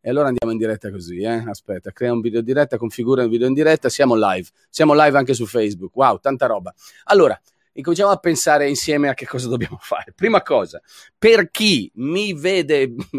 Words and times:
E 0.00 0.10
allora 0.10 0.28
andiamo 0.28 0.52
in 0.52 0.58
diretta 0.58 0.90
così, 0.90 1.20
eh? 1.20 1.44
Aspetta, 1.46 1.90
crea 1.92 2.12
un 2.12 2.20
video 2.20 2.40
in 2.40 2.44
diretta, 2.44 2.76
configura 2.76 3.22
un 3.22 3.30
video 3.30 3.46
in 3.46 3.54
diretta, 3.54 3.88
siamo 3.88 4.14
live. 4.14 4.48
Siamo 4.68 4.94
live 4.94 5.16
anche 5.18 5.34
su 5.34 5.46
Facebook. 5.46 5.94
Wow, 5.94 6.18
tanta 6.18 6.46
roba. 6.46 6.74
Allora, 7.04 7.38
incominciamo 7.72 8.10
a 8.10 8.16
pensare 8.16 8.68
insieme 8.68 9.08
a 9.08 9.14
che 9.14 9.26
cosa 9.26 9.48
dobbiamo 9.48 9.78
fare. 9.80 10.12
Prima 10.14 10.42
cosa, 10.42 10.80
per 11.16 11.50
chi 11.50 11.90
mi 11.96 12.32
vede, 12.34 12.94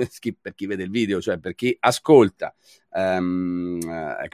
per 0.41 0.53
chi 0.53 0.65
vede 0.65 0.83
il 0.83 0.89
video, 0.89 1.21
cioè 1.21 1.37
per 1.37 1.55
chi 1.55 1.75
ascolta, 1.79 2.53
um, 2.91 3.79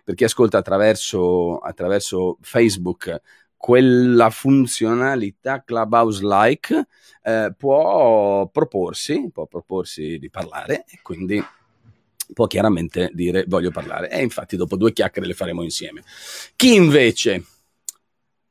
per 0.04 0.16
chi 0.16 0.24
ascolta 0.24 0.58
attraverso, 0.58 1.60
attraverso 1.60 2.38
Facebook 2.42 3.22
quella 3.64 4.30
funzionalità 4.30 5.64
Clubhouse-like, 5.64 6.86
eh, 7.22 7.54
può 7.58 8.46
proporsi, 8.50 9.30
può 9.32 9.46
proporsi 9.46 10.20
di 10.20 10.30
parlare 10.30 10.84
e 10.86 11.00
quindi 11.02 11.42
può 12.34 12.48
chiaramente 12.48 13.10
dire 13.14 13.46
voglio 13.48 13.72
parlare. 13.72 14.10
E 14.10 14.22
infatti 14.22 14.56
dopo 14.58 14.76
due 14.76 14.92
chiacchiere 14.92 15.28
le 15.28 15.34
faremo 15.34 15.64
insieme. 15.64 16.04
Chi 16.56 16.74
invece, 16.74 17.46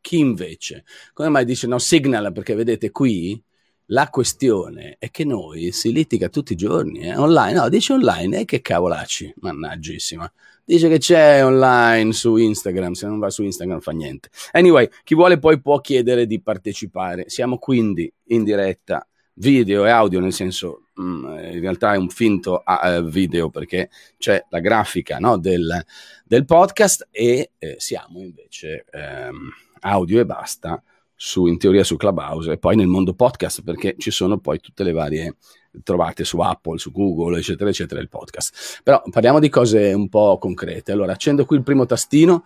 chi 0.01 0.19
invece, 0.19 0.85
come 1.13 1.29
mai 1.29 1.45
dice 1.45 1.67
no 1.67 1.79
signal 1.79 2.33
perché 2.33 2.55
vedete 2.55 2.91
qui 2.91 3.43
la 3.87 4.09
questione 4.09 4.97
è 4.99 5.11
che 5.11 5.25
noi 5.25 5.71
si 5.73 5.93
litiga 5.93 6.29
tutti 6.29 6.55
i 6.55 6.57
giorni, 6.57 7.01
eh? 7.01 7.17
online, 7.17 7.53
no, 7.53 7.69
dice 7.69 7.93
online, 7.93 8.41
e 8.41 8.45
che 8.47 8.63
cavolacci, 8.63 9.35
mannaggissima. 9.41 10.31
Dice 10.65 10.89
che 10.89 10.99
c'è 10.99 11.45
online 11.45 12.13
su 12.13 12.37
Instagram, 12.37 12.93
se 12.93 13.07
non 13.07 13.19
va 13.19 13.29
su 13.29 13.43
Instagram 13.43 13.81
fa 13.81 13.91
niente. 13.91 14.31
Anyway, 14.53 14.89
chi 15.03 15.15
vuole 15.15 15.39
poi 15.39 15.61
può 15.61 15.81
chiedere 15.81 16.27
di 16.27 16.41
partecipare. 16.41 17.29
Siamo 17.29 17.59
quindi 17.59 18.11
in 18.29 18.45
diretta 18.45 19.07
video 19.35 19.85
e 19.85 19.91
audio, 19.91 20.21
nel 20.21 20.33
senso 20.33 20.82
in 20.97 21.61
realtà 21.61 21.95
è 21.95 21.97
un 21.97 22.11
finto 22.11 22.63
uh, 22.65 23.03
video 23.03 23.49
perché 23.49 23.91
c'è 24.19 24.45
la 24.51 24.61
grafica 24.61 25.19
no, 25.19 25.39
del, 25.39 25.85
del, 26.25 26.45
podcast 26.45 27.09
e 27.11 27.53
eh, 27.59 27.77
siamo 27.79 28.21
invece 28.21 28.85
ehm, 28.91 29.51
audio 29.81 30.21
e 30.21 30.27
basta 30.27 30.83
su, 31.15 31.47
in 31.47 31.57
teoria 31.57 31.85
su 31.85 31.97
Clubhouse 31.97 32.53
e 32.53 32.59
poi 32.59 32.77
nel 32.77 32.89
mondo 32.89 33.15
podcast 33.15 33.63
perché 33.63 33.95
ci 33.97 34.11
sono 34.11 34.39
poi 34.39 34.61
tutte 34.61 34.83
le 34.83 34.93
varie 34.93 35.37
trovate 35.83 36.25
su 36.25 36.39
Apple, 36.41 36.79
su 36.79 36.91
Google, 36.91 37.39
eccetera, 37.39 37.71
eccetera, 37.71 38.01
il 38.01 38.09
podcast. 38.09 38.81
Però 38.83 39.03
parliamo 39.11 39.39
di 39.39 39.49
cose 39.49 39.93
un 39.93 40.09
po' 40.09 40.37
concrete. 40.39 40.93
Allora, 40.93 41.13
accendo 41.13 41.47
qui 41.47 41.57
il 41.57 41.63
primo 41.63 41.87
tastino. 41.87 42.45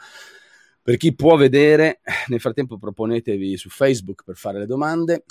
Per 0.83 0.97
chi 0.99 1.15
può 1.15 1.37
vedere, 1.37 2.01
nel 2.29 2.41
frattempo 2.41 2.79
proponetevi 2.79 3.57
su 3.57 3.71
Facebook 3.71 4.23
per 4.25 4.37
fare 4.37 4.61
le 4.61 4.67
domande. 4.67 5.25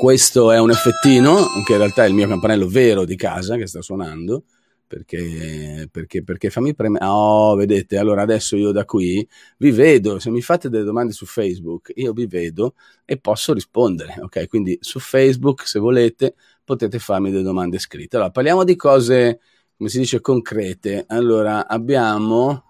Questo 0.00 0.50
è 0.50 0.58
un 0.58 0.70
effettino, 0.70 1.44
che 1.62 1.72
in 1.72 1.78
realtà 1.78 2.04
è 2.04 2.08
il 2.08 2.14
mio 2.14 2.26
campanello 2.26 2.66
vero 2.66 3.04
di 3.04 3.16
casa 3.16 3.56
che 3.56 3.66
sta 3.66 3.82
suonando 3.82 4.44
perché, 4.86 5.90
perché, 5.92 6.24
perché 6.24 6.48
fammi 6.48 6.74
premere. 6.74 7.04
Oh, 7.04 7.54
vedete, 7.54 7.98
allora 7.98 8.22
adesso 8.22 8.56
io 8.56 8.72
da 8.72 8.86
qui 8.86 9.28
vi 9.58 9.70
vedo, 9.70 10.18
se 10.18 10.30
mi 10.30 10.40
fate 10.40 10.70
delle 10.70 10.84
domande 10.84 11.12
su 11.12 11.26
Facebook, 11.26 11.92
io 11.96 12.14
vi 12.14 12.26
vedo 12.26 12.76
e 13.04 13.18
posso 13.18 13.52
rispondere, 13.52 14.14
ok? 14.22 14.48
Quindi 14.48 14.78
su 14.80 14.98
Facebook, 15.00 15.66
se 15.66 15.78
volete, 15.78 16.34
potete 16.64 16.98
farmi 16.98 17.30
delle 17.30 17.42
domande 17.42 17.78
scritte. 17.78 18.16
Allora, 18.16 18.30
parliamo 18.30 18.64
di 18.64 18.76
cose, 18.76 19.40
come 19.76 19.90
si 19.90 19.98
dice, 19.98 20.22
concrete. 20.22 21.04
Allora, 21.08 21.68
abbiamo 21.68 22.64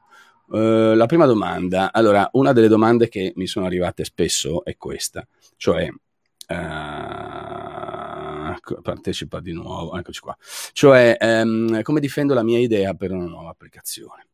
uh, 0.48 0.94
la 0.94 1.06
prima 1.06 1.26
domanda. 1.26 1.92
Allora, 1.92 2.28
una 2.32 2.52
delle 2.52 2.66
domande 2.66 3.08
che 3.08 3.32
mi 3.36 3.46
sono 3.46 3.66
arrivate 3.66 4.02
spesso 4.02 4.64
è 4.64 4.76
questa, 4.76 5.24
cioè... 5.56 5.88
Uh, 6.50 7.60
partecipa 8.82 9.40
di 9.40 9.52
nuovo, 9.52 9.96
eccoci 9.96 10.20
qua. 10.20 10.36
Cioè, 10.72 11.16
ehm, 11.18 11.82
come 11.82 12.00
difendo 12.00 12.34
la 12.34 12.42
mia 12.42 12.58
idea 12.58 12.94
per 12.94 13.12
una 13.12 13.26
nuova 13.26 13.50
applicazione. 13.50 14.26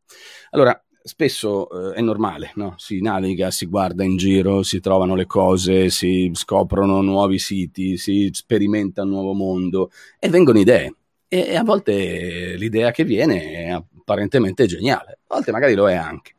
Allora, 0.51 0.83
spesso 1.07 1.93
eh, 1.93 1.95
è 1.95 2.01
normale, 2.01 2.53
no? 2.57 2.75
si 2.79 3.01
naviga, 3.01 3.51
si 3.51 3.67
guarda 3.67 4.03
in 4.03 4.17
giro, 4.17 4.63
si 4.63 4.81
trovano 4.81 5.15
le 5.15 5.27
cose, 5.27 5.89
si 5.89 6.31
scoprono 6.35 7.01
nuovi 7.01 7.39
siti, 7.39 7.97
si 7.97 8.29
sperimenta 8.33 9.03
un 9.03 9.11
nuovo 9.11 9.33
mondo 9.33 9.91
e 10.19 10.29
vengono 10.29 10.59
idee. 10.59 10.95
E 11.29 11.57
a 11.57 11.63
volte 11.63 12.57
l'idea 12.57 12.91
che 12.93 13.05
viene 13.05 13.53
è 13.53 13.69
apparentemente 13.69 14.67
geniale, 14.67 15.19
a 15.27 15.35
volte 15.35 15.53
magari 15.53 15.75
lo 15.75 15.89
è 15.89 15.95
anche. 15.95 16.35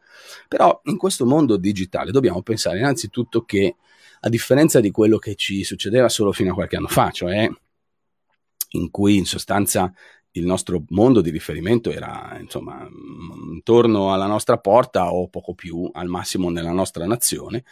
Però 0.47 0.81
in 0.85 0.97
questo 0.97 1.25
mondo 1.25 1.57
digitale 1.57 2.11
dobbiamo 2.11 2.41
pensare 2.41 2.79
innanzitutto 2.79 3.43
che, 3.43 3.75
a 4.27 4.29
differenza 4.29 4.79
di 4.79 4.91
quello 4.91 5.17
che 5.17 5.35
ci 5.35 5.63
succedeva 5.63 6.09
solo 6.09 6.31
fino 6.31 6.51
a 6.51 6.53
qualche 6.53 6.75
anno 6.75 6.87
fa, 6.87 7.11
cioè 7.11 7.49
in 8.71 8.91
cui 8.91 9.17
in 9.17 9.25
sostanza 9.25 9.91
il 10.31 10.45
nostro 10.45 10.83
mondo 10.89 11.21
di 11.21 11.29
riferimento 11.29 11.89
era 11.89 12.37
insomma 12.39 12.87
intorno 13.51 14.13
alla 14.13 14.27
nostra 14.27 14.57
porta 14.59 15.11
o 15.11 15.29
poco 15.29 15.55
più, 15.55 15.89
al 15.93 16.07
massimo 16.07 16.49
nella 16.49 16.71
nostra 16.71 17.05
nazione. 17.05 17.63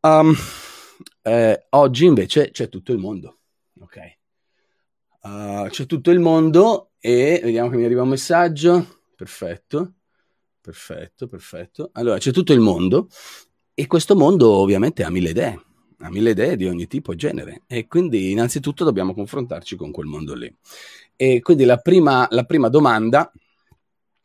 Um, 0.00 0.34
eh, 1.22 1.66
oggi 1.70 2.04
invece 2.04 2.50
c'è 2.50 2.68
tutto 2.68 2.92
il 2.92 2.98
mondo, 2.98 3.38
ok? 3.80 4.16
Uh, 5.22 5.68
c'è 5.68 5.86
tutto 5.86 6.10
il 6.10 6.20
mondo 6.20 6.90
e 6.98 7.40
vediamo 7.42 7.70
che 7.70 7.76
mi 7.76 7.84
arriva 7.84 8.02
un 8.02 8.08
messaggio. 8.08 9.00
Perfetto, 9.16 9.94
perfetto, 10.60 11.26
perfetto. 11.26 11.90
Allora 11.92 12.18
c'è 12.18 12.32
tutto 12.32 12.52
il 12.52 12.60
mondo 12.60 13.08
e 13.78 13.86
questo 13.86 14.16
mondo 14.16 14.50
ovviamente 14.52 15.04
ha 15.04 15.10
mille 15.10 15.30
idee 15.30 15.60
ha 16.00 16.10
mille 16.10 16.30
idee 16.30 16.56
di 16.56 16.66
ogni 16.66 16.86
tipo 16.86 17.12
e 17.12 17.16
genere. 17.16 17.62
E 17.66 17.86
quindi 17.86 18.30
innanzitutto 18.30 18.84
dobbiamo 18.84 19.14
confrontarci 19.14 19.76
con 19.76 19.90
quel 19.90 20.06
mondo 20.06 20.34
lì. 20.34 20.52
E 21.14 21.40
quindi 21.40 21.64
la 21.64 21.78
prima, 21.78 22.26
la 22.30 22.44
prima 22.44 22.68
domanda, 22.68 23.30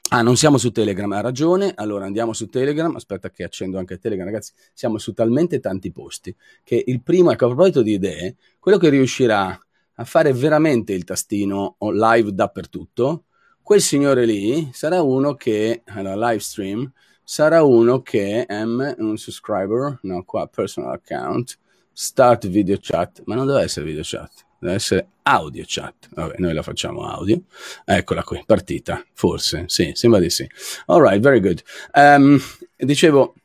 ah 0.10 0.22
non 0.22 0.36
siamo 0.36 0.58
su 0.58 0.72
Telegram, 0.72 1.10
ha 1.14 1.22
ragione, 1.22 1.72
allora 1.76 2.06
andiamo 2.06 2.34
su 2.34 2.48
Telegram, 2.48 2.94
aspetta 2.96 3.30
che 3.30 3.44
accendo 3.44 3.78
anche 3.78 3.98
Telegram 3.98 4.26
ragazzi, 4.26 4.52
siamo 4.74 4.98
su 4.98 5.14
talmente 5.14 5.60
tanti 5.60 5.92
posti 5.92 6.36
che 6.64 6.84
il 6.86 7.02
primo, 7.02 7.32
ecco 7.32 7.46
a 7.46 7.48
proposito 7.48 7.82
di 7.82 7.94
idee, 7.94 8.36
quello 8.60 8.78
che 8.78 8.90
riuscirà 8.90 9.58
a 9.94 10.04
fare 10.04 10.34
veramente 10.34 10.94
il 10.94 11.06
tastino 11.06 11.78
live 11.80 12.34
dappertutto, 12.34 13.26
quel 13.62 13.80
signore 13.80 14.26
lì 14.26 14.70
sarà 14.74 15.02
uno 15.02 15.36
che, 15.36 15.84
allora 15.86 16.32
live 16.32 16.42
stream, 16.42 16.92
sarà 17.32 17.64
uno 17.64 18.02
che 18.02 18.46
è 18.46 18.62
un 18.62 19.16
subscriber, 19.16 20.00
no 20.02 20.24
qua 20.26 20.48
personal 20.48 20.92
account, 20.92 21.58
start 21.94 22.50
video 22.50 22.78
chat, 22.78 23.22
ma 23.24 23.36
non 23.36 23.48
deve 23.48 23.62
essere 23.62 23.86
video 23.86 24.02
chat, 24.04 24.30
deve 24.60 24.74
essere 24.74 25.08
audio 25.22 25.64
chat. 25.66 26.10
Vabbè, 26.10 26.36
noi 26.40 26.54
la 26.54 26.62
facciamo 26.62 27.08
audio. 27.08 27.42
Eccola 27.86 28.24
qui, 28.24 28.44
partita, 28.46 29.02
forse, 29.14 29.64
sì, 29.68 29.92
sembra 29.94 30.20
di 30.20 30.30
sì. 30.30 30.46
All 30.88 31.02
right, 31.02 31.22
very 31.22 31.40
good. 31.40 31.62
Um, 31.94 32.38
dicevo, 32.76 33.36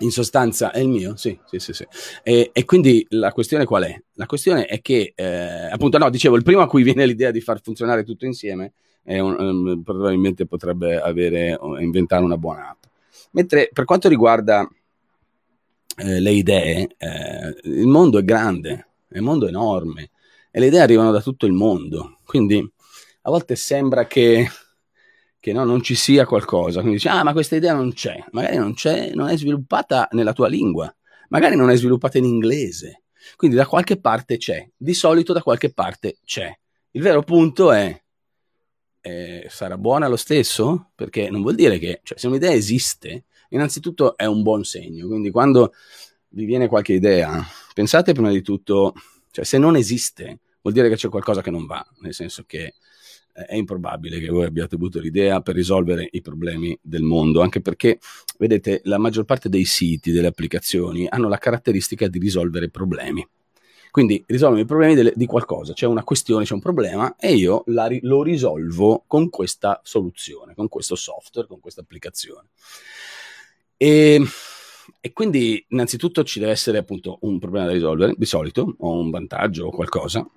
in 0.00 0.10
sostanza 0.10 0.72
è 0.72 0.80
il 0.80 0.88
mio, 0.88 1.14
sì, 1.14 1.38
sì, 1.46 1.60
sì, 1.60 1.72
sì. 1.72 1.86
E, 2.24 2.50
e, 2.52 2.64
quindi 2.64 3.06
la 3.10 3.30
questione 3.30 3.64
qual 3.64 3.84
è? 3.84 4.02
La 4.14 4.26
questione 4.26 4.66
è 4.66 4.82
che, 4.82 5.12
eh, 5.14 5.70
appunto, 5.70 5.98
no, 5.98 6.10
dicevo, 6.10 6.34
il 6.34 6.42
primo 6.42 6.62
a 6.62 6.66
cui 6.66 6.82
viene 6.82 7.06
l'idea 7.06 7.30
di 7.30 7.40
far 7.40 7.60
funzionare 7.62 8.02
tutto 8.02 8.26
insieme 8.26 8.72
un, 9.06 9.36
um, 9.38 9.82
probabilmente 9.82 10.46
potrebbe 10.46 11.00
avere, 11.00 11.58
inventare 11.78 12.24
una 12.24 12.36
buona 12.36 12.70
app. 12.70 12.84
Mentre 13.32 13.70
per 13.72 13.84
quanto 13.84 14.08
riguarda 14.08 14.68
eh, 15.98 16.20
le 16.20 16.30
idee, 16.30 16.88
eh, 16.96 17.56
il 17.64 17.86
mondo 17.86 18.18
è 18.18 18.24
grande, 18.24 18.88
il 19.10 19.22
mondo 19.22 19.46
è 19.46 19.48
enorme 19.48 20.10
e 20.50 20.60
le 20.60 20.66
idee 20.66 20.80
arrivano 20.80 21.10
da 21.10 21.20
tutto 21.20 21.46
il 21.46 21.52
mondo. 21.52 22.18
Quindi 22.24 22.58
a 23.22 23.30
volte 23.30 23.56
sembra 23.56 24.06
che, 24.06 24.48
che 25.38 25.52
no, 25.52 25.64
non 25.64 25.82
ci 25.82 25.94
sia 25.94 26.26
qualcosa. 26.26 26.80
Quindi 26.80 26.96
dici, 26.96 27.08
ah, 27.08 27.22
ma 27.22 27.32
questa 27.32 27.56
idea 27.56 27.74
non 27.74 27.92
c'è. 27.92 28.24
Magari 28.32 28.56
non 28.56 28.74
c'è, 28.74 29.12
non 29.14 29.28
è 29.28 29.36
sviluppata 29.36 30.08
nella 30.12 30.32
tua 30.32 30.48
lingua, 30.48 30.92
magari 31.28 31.56
non 31.56 31.70
è 31.70 31.76
sviluppata 31.76 32.18
in 32.18 32.24
inglese. 32.24 33.02
Quindi 33.36 33.56
da 33.56 33.66
qualche 33.66 33.98
parte 33.98 34.36
c'è, 34.36 34.66
di 34.76 34.94
solito 34.94 35.32
da 35.32 35.42
qualche 35.42 35.72
parte 35.72 36.18
c'è. 36.24 36.56
Il 36.92 37.02
vero 37.02 37.22
punto 37.22 37.72
è, 37.72 38.02
eh, 39.06 39.46
sarà 39.48 39.78
buona 39.78 40.08
lo 40.08 40.16
stesso? 40.16 40.90
Perché 40.96 41.30
non 41.30 41.42
vuol 41.42 41.54
dire 41.54 41.78
che, 41.78 42.00
cioè, 42.02 42.18
se 42.18 42.26
un'idea 42.26 42.52
esiste, 42.52 43.26
innanzitutto 43.50 44.16
è 44.16 44.24
un 44.24 44.42
buon 44.42 44.64
segno. 44.64 45.06
Quindi 45.06 45.30
quando 45.30 45.72
vi 46.30 46.44
viene 46.44 46.66
qualche 46.66 46.94
idea, 46.94 47.40
pensate 47.72 48.12
prima 48.12 48.30
di 48.30 48.42
tutto, 48.42 48.94
cioè 49.30 49.44
se 49.44 49.58
non 49.58 49.76
esiste, 49.76 50.40
vuol 50.60 50.74
dire 50.74 50.88
che 50.88 50.96
c'è 50.96 51.08
qualcosa 51.08 51.40
che 51.40 51.52
non 51.52 51.66
va, 51.66 51.86
nel 52.00 52.14
senso 52.14 52.42
che 52.48 52.74
eh, 53.32 53.44
è 53.44 53.54
improbabile 53.54 54.18
che 54.18 54.28
voi 54.28 54.44
abbiate 54.44 54.74
avuto 54.74 54.98
l'idea 54.98 55.40
per 55.40 55.54
risolvere 55.54 56.08
i 56.10 56.20
problemi 56.20 56.76
del 56.82 57.02
mondo, 57.02 57.42
anche 57.42 57.60
perché, 57.60 58.00
vedete, 58.38 58.80
la 58.84 58.98
maggior 58.98 59.24
parte 59.24 59.48
dei 59.48 59.66
siti, 59.66 60.10
delle 60.10 60.26
applicazioni 60.26 61.06
hanno 61.08 61.28
la 61.28 61.38
caratteristica 61.38 62.08
di 62.08 62.18
risolvere 62.18 62.70
problemi. 62.70 63.24
Quindi 63.96 64.22
risolvono 64.26 64.60
i 64.60 64.66
problemi 64.66 64.94
delle, 64.94 65.14
di 65.16 65.24
qualcosa, 65.24 65.72
c'è 65.72 65.86
una 65.86 66.04
questione, 66.04 66.44
c'è 66.44 66.52
un 66.52 66.60
problema 66.60 67.16
e 67.18 67.32
io 67.32 67.62
la, 67.68 67.88
lo 68.02 68.22
risolvo 68.22 69.04
con 69.06 69.30
questa 69.30 69.80
soluzione, 69.82 70.54
con 70.54 70.68
questo 70.68 70.96
software, 70.96 71.48
con 71.48 71.60
questa 71.60 71.80
applicazione. 71.80 72.48
E, 73.78 74.22
e, 75.00 75.12
quindi 75.14 75.64
innanzitutto 75.70 76.24
ci 76.24 76.40
deve 76.40 76.52
essere 76.52 76.76
appunto 76.76 77.16
un 77.22 77.38
problema 77.38 77.64
da 77.64 77.72
risolvere, 77.72 78.12
di 78.18 78.26
solito, 78.26 78.74
o 78.80 79.00
un 79.00 79.08
vantaggio 79.08 79.68
o 79.68 79.70
qualcosa. 79.70 80.28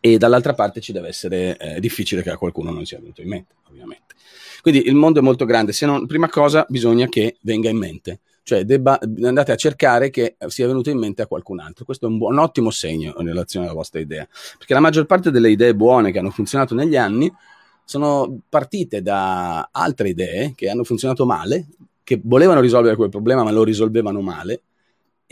e 0.00 0.18
dall'altra 0.18 0.52
parte 0.52 0.80
ci 0.80 0.90
deve 0.90 1.06
essere 1.06 1.56
eh, 1.56 1.78
difficile 1.78 2.20
che 2.24 2.30
a 2.30 2.36
qualcuno 2.36 2.72
non 2.72 2.84
sia 2.84 2.98
venuto 2.98 3.22
in 3.22 3.28
mente, 3.28 3.54
ovviamente. 3.68 4.16
Quindi 4.60 4.88
il 4.88 4.96
mondo 4.96 5.20
è 5.20 5.22
molto 5.22 5.44
grande, 5.44 5.70
se 5.70 5.86
non, 5.86 6.04
prima 6.08 6.28
cosa 6.28 6.66
bisogna 6.68 7.06
che 7.06 7.36
venga 7.42 7.68
in 7.68 7.76
mente, 7.76 8.22
cioè 8.42 8.64
debba, 8.64 8.98
andate 9.22 9.52
a 9.52 9.56
cercare 9.56 10.10
che 10.10 10.36
sia 10.46 10.66
venuto 10.66 10.90
in 10.90 10.98
mente 10.98 11.22
a 11.22 11.26
qualcun 11.26 11.60
altro. 11.60 11.84
Questo 11.84 12.06
è 12.06 12.08
un, 12.08 12.18
buon, 12.18 12.32
un 12.32 12.38
ottimo 12.38 12.70
segno 12.70 13.14
in 13.18 13.26
relazione 13.26 13.66
alla 13.66 13.74
vostra 13.74 14.00
idea, 14.00 14.26
perché 14.58 14.74
la 14.74 14.80
maggior 14.80 15.06
parte 15.06 15.30
delle 15.30 15.50
idee 15.50 15.74
buone 15.74 16.12
che 16.12 16.18
hanno 16.18 16.30
funzionato 16.30 16.74
negli 16.74 16.96
anni 16.96 17.32
sono 17.84 18.40
partite 18.48 19.02
da 19.02 19.68
altre 19.72 20.10
idee 20.10 20.52
che 20.54 20.68
hanno 20.68 20.84
funzionato 20.84 21.26
male, 21.26 21.66
che 22.04 22.20
volevano 22.22 22.60
risolvere 22.60 22.96
quel 22.96 23.08
problema 23.08 23.42
ma 23.42 23.50
lo 23.50 23.64
risolvevano 23.64 24.20
male 24.20 24.62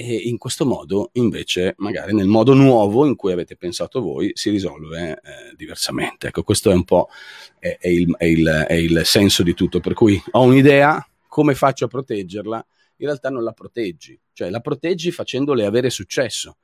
e 0.00 0.14
in 0.14 0.38
questo 0.38 0.64
modo 0.64 1.10
invece 1.14 1.74
magari 1.78 2.14
nel 2.14 2.28
modo 2.28 2.54
nuovo 2.54 3.04
in 3.04 3.16
cui 3.16 3.32
avete 3.32 3.56
pensato 3.56 4.00
voi 4.00 4.30
si 4.34 4.48
risolve 4.48 5.10
eh, 5.10 5.54
diversamente. 5.56 6.28
Ecco, 6.28 6.44
questo 6.44 6.70
è 6.70 6.74
un 6.74 6.84
po' 6.84 7.08
è, 7.58 7.78
è, 7.80 7.88
il, 7.88 8.14
è, 8.16 8.24
il, 8.24 8.68
il, 8.68 9.00
senso 9.04 9.42
di 9.42 9.54
tutto, 9.54 9.80
per 9.80 9.94
cui 9.94 10.22
ho 10.30 10.42
un'idea, 10.42 11.04
come 11.26 11.56
faccio 11.56 11.86
a 11.86 11.88
proteggerla? 11.88 12.64
In 13.00 13.06
realtà 13.06 13.30
non 13.30 13.44
la 13.44 13.52
proteggi, 13.52 14.18
cioè 14.32 14.50
la 14.50 14.60
proteggi 14.60 15.10
facendole 15.10 15.64
avere 15.64 15.90
successo, 15.90 16.58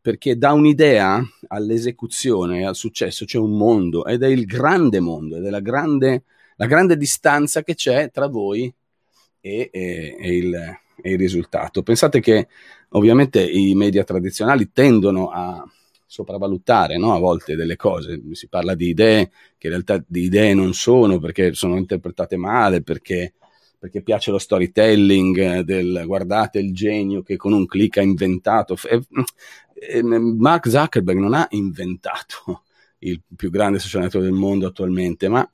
perché 0.00 0.36
da 0.36 0.52
un'idea 0.52 1.22
all'esecuzione, 1.48 2.66
al 2.66 2.76
successo 2.76 3.24
c'è 3.24 3.38
un 3.38 3.56
mondo 3.56 4.06
ed 4.06 4.22
è 4.22 4.28
il 4.28 4.46
grande 4.46 5.00
mondo 5.00 5.36
ed 5.36 5.44
è 5.44 5.50
la 5.50 5.60
grande, 5.60 6.24
la 6.56 6.66
grande 6.66 6.96
distanza 6.96 7.62
che 7.62 7.74
c'è 7.74 8.10
tra 8.10 8.26
voi 8.26 8.72
e, 9.40 9.68
e, 9.70 10.16
e 10.18 10.36
il 10.36 10.78
è 11.00 11.10
il 11.10 11.18
risultato. 11.18 11.82
Pensate 11.82 12.20
che 12.20 12.48
ovviamente 12.90 13.42
i 13.42 13.74
media 13.74 14.04
tradizionali 14.04 14.70
tendono 14.72 15.28
a 15.28 15.64
sopravvalutare 16.04 16.96
no? 16.98 17.14
a 17.14 17.18
volte 17.18 17.56
delle 17.56 17.76
cose, 17.76 18.20
si 18.32 18.48
parla 18.48 18.74
di 18.74 18.88
idee 18.88 19.30
che 19.58 19.66
in 19.66 19.72
realtà 19.72 20.02
di 20.06 20.22
idee 20.22 20.54
non 20.54 20.72
sono 20.72 21.18
perché 21.18 21.52
sono 21.54 21.76
interpretate 21.76 22.36
male, 22.36 22.82
perché, 22.82 23.34
perché 23.78 24.02
piace 24.02 24.30
lo 24.30 24.38
storytelling 24.38 25.60
del 25.60 26.04
guardate 26.06 26.58
il 26.58 26.74
genio 26.74 27.22
che 27.22 27.36
con 27.36 27.52
un 27.52 27.66
clic 27.66 27.98
ha 27.98 28.02
inventato. 28.02 28.76
E, 28.88 29.02
e, 29.74 30.02
Mark 30.02 30.68
Zuckerberg 30.68 31.18
non 31.18 31.34
ha 31.34 31.46
inventato 31.50 32.62
il 33.00 33.20
più 33.34 33.50
grande 33.50 33.78
social 33.78 34.02
network 34.02 34.24
del 34.24 34.34
mondo 34.34 34.66
attualmente, 34.66 35.28
ma 35.28 35.48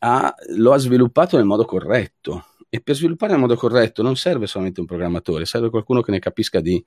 ha, 0.00 0.34
lo 0.50 0.72
ha 0.72 0.78
sviluppato 0.78 1.36
nel 1.36 1.46
modo 1.46 1.64
corretto 1.64 2.44
e 2.70 2.80
per 2.82 2.94
sviluppare 2.94 3.32
nel 3.32 3.40
modo 3.40 3.56
corretto 3.56 4.02
non 4.02 4.14
serve 4.16 4.46
solamente 4.46 4.80
un 4.80 4.86
programmatore, 4.86 5.46
serve 5.46 5.70
qualcuno 5.70 6.02
che 6.02 6.10
ne 6.10 6.18
capisca 6.18 6.60
di 6.60 6.84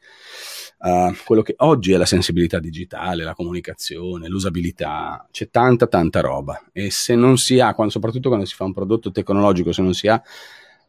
uh, 0.79 1.15
quello 1.25 1.41
che 1.41 1.55
oggi 1.57 1.91
è 1.91 1.97
la 1.97 2.05
sensibilità 2.05 2.59
digitale, 2.59 3.23
la 3.23 3.33
comunicazione, 3.33 4.27
l'usabilità. 4.27 5.27
C'è 5.31 5.49
tanta, 5.49 5.87
tanta 5.87 6.19
roba. 6.19 6.69
E 6.71 6.91
se 6.91 7.15
non 7.15 7.37
si 7.37 7.59
ha, 7.59 7.73
quando, 7.73 7.91
soprattutto 7.91 8.27
quando 8.27 8.45
si 8.45 8.53
fa 8.53 8.63
un 8.63 8.73
prodotto 8.73 9.09
tecnologico, 9.09 9.71
se 9.71 9.81
non 9.81 9.95
si 9.95 10.07
ha 10.07 10.21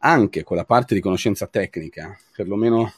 anche 0.05 0.43
quella 0.43 0.65
parte 0.65 0.93
di 0.93 1.01
conoscenza 1.01 1.47
tecnica, 1.47 2.17
perlomeno 2.35 2.91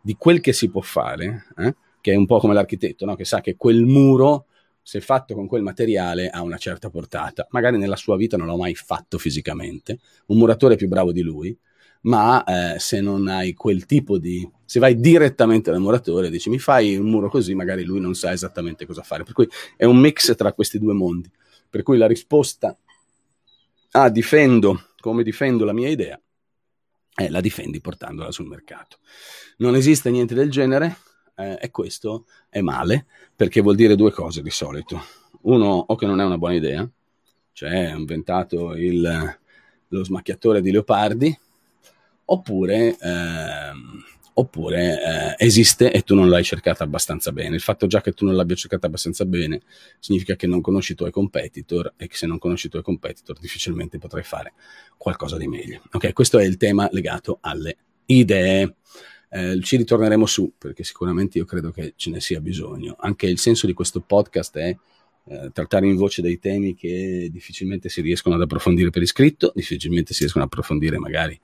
di 0.00 0.14
quel 0.18 0.40
che 0.40 0.52
si 0.52 0.70
può 0.70 0.82
fare, 0.82 1.46
eh, 1.56 1.74
che 2.00 2.12
è 2.12 2.16
un 2.16 2.26
po' 2.26 2.38
come 2.38 2.54
l'architetto, 2.54 3.04
no? 3.04 3.14
che 3.14 3.24
sa 3.24 3.40
che 3.40 3.56
quel 3.56 3.84
muro 3.84 4.46
se 4.82 5.00
fatto 5.00 5.34
con 5.34 5.46
quel 5.46 5.62
materiale 5.62 6.28
ha 6.28 6.42
una 6.42 6.56
certa 6.56 6.90
portata. 6.90 7.46
Magari 7.50 7.78
nella 7.78 7.96
sua 7.96 8.16
vita 8.16 8.36
non 8.36 8.46
l'ho 8.46 8.56
mai 8.56 8.74
fatto 8.74 9.18
fisicamente, 9.18 9.98
un 10.26 10.38
muratore 10.38 10.74
è 10.74 10.76
più 10.76 10.88
bravo 10.88 11.12
di 11.12 11.22
lui, 11.22 11.56
ma 12.02 12.44
eh, 12.44 12.78
se 12.78 13.00
non 13.00 13.28
hai 13.28 13.54
quel 13.54 13.84
tipo 13.86 14.18
di... 14.18 14.48
se 14.64 14.80
vai 14.80 14.98
direttamente 14.98 15.70
dal 15.70 15.80
muratore 15.80 16.28
e 16.28 16.30
dici 16.30 16.48
mi 16.48 16.58
fai 16.58 16.96
un 16.96 17.08
muro 17.08 17.28
così, 17.28 17.54
magari 17.54 17.84
lui 17.84 18.00
non 18.00 18.14
sa 18.14 18.32
esattamente 18.32 18.86
cosa 18.86 19.02
fare. 19.02 19.24
Per 19.24 19.32
cui 19.32 19.48
è 19.76 19.84
un 19.84 19.98
mix 19.98 20.34
tra 20.34 20.52
questi 20.52 20.78
due 20.78 20.94
mondi. 20.94 21.30
Per 21.68 21.82
cui 21.82 21.98
la 21.98 22.06
risposta 22.06 22.76
a 23.92 24.08
difendo 24.08 24.88
come 24.98 25.22
difendo 25.22 25.64
la 25.64 25.72
mia 25.72 25.88
idea, 25.88 26.20
eh, 27.14 27.30
la 27.30 27.40
difendi 27.40 27.80
portandola 27.80 28.30
sul 28.30 28.46
mercato. 28.46 28.98
Non 29.58 29.74
esiste 29.74 30.10
niente 30.10 30.34
del 30.34 30.50
genere, 30.50 30.96
eh, 31.36 31.58
e 31.60 31.70
questo 31.70 32.26
è 32.48 32.60
male 32.60 33.06
perché 33.34 33.60
vuol 33.60 33.76
dire 33.76 33.96
due 33.96 34.12
cose 34.12 34.42
di 34.42 34.50
solito. 34.50 35.02
Uno, 35.42 35.84
o 35.86 35.96
che 35.96 36.06
non 36.06 36.20
è 36.20 36.24
una 36.24 36.38
buona 36.38 36.54
idea, 36.54 36.88
cioè 37.52 37.86
ha 37.86 37.96
inventato 37.96 38.74
il, 38.74 39.38
lo 39.88 40.04
smacchiatore 40.04 40.60
di 40.60 40.70
leopardi, 40.70 41.38
oppure, 42.26 42.96
ehm, 42.98 44.04
oppure 44.40 45.34
eh, 45.38 45.44
esiste 45.44 45.92
e 45.92 46.02
tu 46.02 46.14
non 46.14 46.28
l'hai 46.28 46.42
cercata 46.42 46.82
abbastanza 46.82 47.30
bene. 47.30 47.54
Il 47.54 47.60
fatto 47.60 47.86
già 47.86 48.00
che 48.00 48.12
tu 48.12 48.24
non 48.24 48.34
l'abbia 48.34 48.56
cercata 48.56 48.86
abbastanza 48.86 49.24
bene 49.24 49.60
significa 49.98 50.34
che 50.34 50.46
non 50.46 50.60
conosci 50.60 50.92
i 50.92 50.94
tuoi 50.94 51.10
competitor 51.10 51.92
e 51.96 52.06
che 52.06 52.16
se 52.16 52.26
non 52.26 52.38
conosci 52.38 52.66
i 52.66 52.70
tuoi 52.70 52.82
competitor 52.82 53.38
difficilmente 53.38 53.98
potrai 53.98 54.22
fare 54.22 54.54
qualcosa 54.96 55.36
di 55.36 55.46
meglio. 55.46 55.82
Ok, 55.92 56.12
questo 56.12 56.38
è 56.38 56.44
il 56.44 56.56
tema 56.56 56.88
legato 56.90 57.38
alle 57.42 57.76
idee. 58.06 58.76
Eh, 59.28 59.60
ci 59.62 59.76
ritorneremo 59.76 60.26
su 60.26 60.54
perché 60.58 60.82
sicuramente 60.82 61.38
io 61.38 61.44
credo 61.44 61.70
che 61.70 61.92
ce 61.96 62.10
ne 62.10 62.20
sia 62.20 62.40
bisogno. 62.40 62.96
Anche 62.98 63.26
il 63.26 63.38
senso 63.38 63.66
di 63.66 63.74
questo 63.74 64.00
podcast 64.00 64.56
è 64.56 64.76
eh, 65.26 65.50
trattare 65.52 65.86
in 65.86 65.96
voce 65.96 66.22
dei 66.22 66.38
temi 66.38 66.74
che 66.74 67.28
difficilmente 67.30 67.90
si 67.90 68.00
riescono 68.00 68.36
ad 68.36 68.40
approfondire 68.40 68.88
per 68.88 69.02
iscritto, 69.02 69.52
difficilmente 69.54 70.14
si 70.14 70.20
riescono 70.20 70.44
ad 70.44 70.50
approfondire 70.50 70.98
magari 70.98 71.38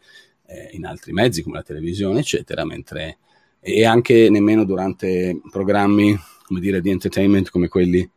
eh, 0.47 0.71
in 0.73 0.87
altri 0.87 1.13
mezzi 1.13 1.43
come 1.43 1.57
la 1.57 1.63
televisione, 1.63 2.21
eccetera, 2.21 2.65
mentre 2.65 3.19
e 3.61 3.85
anche 3.85 4.31
nemmeno 4.31 4.65
durante 4.65 5.41
programmi 5.51 6.17
come 6.45 6.61
dire, 6.61 6.81
di 6.81 6.91
entertainment 6.91 7.51
come 7.51 7.69
quelli 7.69 8.09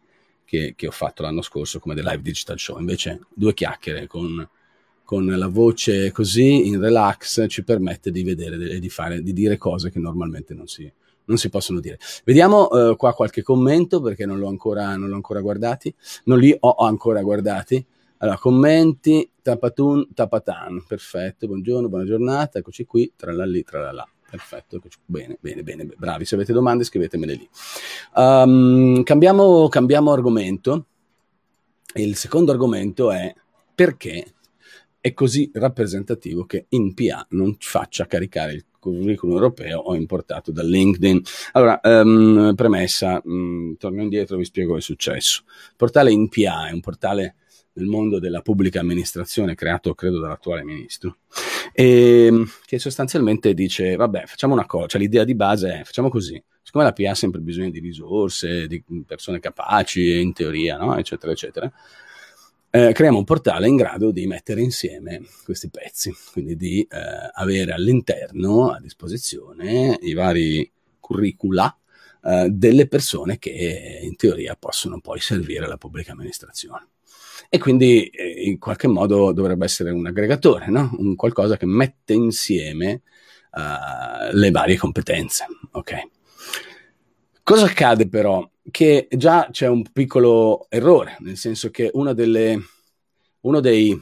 che, 0.45 0.73
che 0.75 0.87
ho 0.87 0.91
fatto 0.91 1.23
l'anno 1.23 1.41
scorso 1.41 1.79
come 1.79 1.95
The 1.95 2.03
Live 2.03 2.21
Digital 2.21 2.59
Show. 2.59 2.79
Invece 2.79 3.21
due 3.33 3.53
chiacchiere 3.53 4.05
con 4.05 4.47
con 5.09 5.25
la 5.25 5.47
voce 5.47 6.11
così 6.11 6.67
in 6.67 6.79
relax 6.79 7.47
ci 7.47 7.63
permette 7.63 8.11
di 8.11 8.21
vedere 8.21 8.69
e 8.69 8.79
di, 8.79 8.89
fare, 8.89 9.23
di 9.23 9.33
dire 9.33 9.57
cose 9.57 9.89
che 9.89 9.97
normalmente 9.97 10.53
non 10.53 10.67
si, 10.67 10.87
non 11.25 11.37
si 11.37 11.49
possono 11.49 11.79
dire. 11.79 11.97
Vediamo 12.23 12.67
uh, 12.67 12.95
qua 12.95 13.15
qualche 13.15 13.41
commento 13.41 14.01
perché 14.01 14.27
non 14.27 14.37
l'ho, 14.37 14.47
ancora, 14.47 14.95
non 14.95 15.09
l'ho 15.09 15.15
ancora 15.15 15.41
guardati, 15.41 15.91
non 16.25 16.37
li 16.37 16.55
ho 16.59 16.75
ancora 16.75 17.23
guardati. 17.23 17.83
Allora, 18.21 18.37
commenti, 18.37 19.31
tapatun, 19.41 20.09
tapatan, 20.13 20.83
perfetto, 20.85 21.47
buongiorno, 21.47 21.87
buona 21.87 22.03
giornata, 22.03 22.59
eccoci 22.59 22.83
qui, 22.83 23.13
tralalli, 23.15 23.63
tralala. 23.63 24.05
Perfetto, 24.29 24.81
bene, 25.05 25.37
bene, 25.39 25.63
bene, 25.63 25.85
bravi. 25.85 26.25
Se 26.25 26.35
avete 26.35 26.51
domande 26.51 26.83
scrivetemele 26.83 27.33
lì. 27.33 27.49
Um, 28.15 29.03
cambiamo, 29.03 29.69
cambiamo 29.69 30.11
argomento. 30.11 30.87
Il 31.93 32.17
secondo 32.17 32.51
argomento 32.51 33.09
è 33.09 33.33
perché 33.73 34.33
è 34.99 35.13
così 35.13 35.49
rappresentativo 35.53 36.43
che 36.43 36.65
in 36.69 36.93
PA 36.93 37.25
non 37.29 37.55
faccia 37.57 38.05
caricare 38.05 38.51
il 38.51 38.65
curriculum 38.79 39.35
europeo 39.35 39.79
o 39.79 39.95
importato 39.95 40.51
da 40.51 40.61
LinkedIn. 40.61 41.21
Allora, 41.53 41.79
um, 41.83 42.51
premessa, 42.53 43.21
um, 43.23 43.77
torno 43.77 44.01
indietro 44.01 44.35
e 44.35 44.39
vi 44.39 44.45
spiego 44.45 44.75
il 44.75 44.81
successo. 44.81 45.43
Il 45.69 45.75
portale 45.77 46.11
InPA 46.11 46.67
è 46.67 46.73
un 46.73 46.81
portale 46.81 47.35
nel 47.79 47.87
mondo 47.87 48.19
della 48.19 48.41
pubblica 48.41 48.81
amministrazione 48.81 49.55
creato, 49.55 49.95
credo, 49.95 50.19
dall'attuale 50.19 50.63
ministro, 50.63 51.17
e, 51.71 52.45
che 52.65 52.77
sostanzialmente 52.77 53.53
dice, 53.53 53.95
vabbè, 53.95 54.25
facciamo 54.25 54.53
una 54.53 54.65
cosa, 54.65 54.87
cioè 54.87 55.01
l'idea 55.01 55.23
di 55.23 55.35
base 55.35 55.79
è, 55.79 55.83
facciamo 55.83 56.09
così, 56.09 56.41
siccome 56.61 56.83
la 56.83 56.93
PA 56.93 57.11
ha 57.11 57.15
sempre 57.15 57.39
bisogno 57.39 57.69
di 57.69 57.79
risorse, 57.79 58.67
di 58.67 58.83
persone 59.05 59.39
capaci, 59.39 60.19
in 60.19 60.33
teoria, 60.33 60.77
no? 60.77 60.97
eccetera, 60.97 61.31
eccetera, 61.31 61.71
eh, 62.71 62.91
creiamo 62.93 63.17
un 63.17 63.23
portale 63.23 63.67
in 63.67 63.75
grado 63.75 64.11
di 64.11 64.27
mettere 64.27 64.61
insieme 64.61 65.21
questi 65.43 65.69
pezzi, 65.69 66.13
quindi 66.31 66.55
di 66.55 66.81
eh, 66.81 66.97
avere 67.33 67.71
all'interno 67.71 68.69
a 68.69 68.79
disposizione 68.79 69.97
i 70.01 70.13
vari 70.13 70.69
curricula 70.99 71.75
eh, 72.21 72.49
delle 72.51 72.87
persone 72.87 73.39
che 73.39 73.99
in 74.03 74.15
teoria 74.17 74.55
possono 74.55 74.99
poi 74.99 75.19
servire 75.19 75.65
alla 75.65 75.77
pubblica 75.77 76.11
amministrazione. 76.11 76.87
E 77.47 77.57
quindi 77.57 78.05
eh, 78.07 78.43
in 78.45 78.57
qualche 78.57 78.87
modo 78.87 79.31
dovrebbe 79.31 79.65
essere 79.65 79.91
un 79.91 80.05
aggregatore, 80.05 80.67
no? 80.67 80.91
un 80.97 81.15
qualcosa 81.15 81.55
che 81.55 81.65
mette 81.65 82.13
insieme 82.13 83.03
uh, 83.51 84.35
le 84.35 84.51
varie 84.51 84.77
competenze. 84.77 85.45
Okay. 85.71 86.09
Cosa 87.43 87.65
accade 87.65 88.07
però? 88.07 88.47
che 88.69 89.07
già 89.11 89.49
c'è 89.51 89.67
un 89.67 89.83
piccolo 89.91 90.67
errore, 90.69 91.17
nel 91.19 91.37
senso 91.37 91.69
che 91.69 91.91
delle, 92.13 92.59
uno 93.41 93.59
dei, 93.59 93.99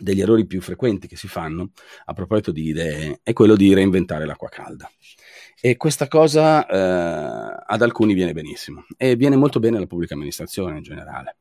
degli 0.00 0.20
errori 0.20 0.46
più 0.46 0.60
frequenti 0.60 1.06
che 1.08 1.16
si 1.16 1.28
fanno 1.28 1.70
a 2.04 2.12
proposito 2.12 2.52
di 2.52 2.68
idee 2.68 3.20
è 3.22 3.32
quello 3.32 3.56
di 3.56 3.74
reinventare 3.74 4.26
l'acqua 4.26 4.48
calda. 4.48 4.90
E 5.58 5.76
questa 5.76 6.06
cosa 6.06 6.66
eh, 6.66 7.64
ad 7.66 7.82
alcuni 7.82 8.14
viene 8.14 8.32
benissimo 8.32 8.84
e 8.96 9.16
viene 9.16 9.36
molto 9.36 9.58
bene 9.58 9.78
alla 9.78 9.86
pubblica 9.86 10.14
amministrazione 10.14 10.76
in 10.76 10.82
generale. 10.82 11.36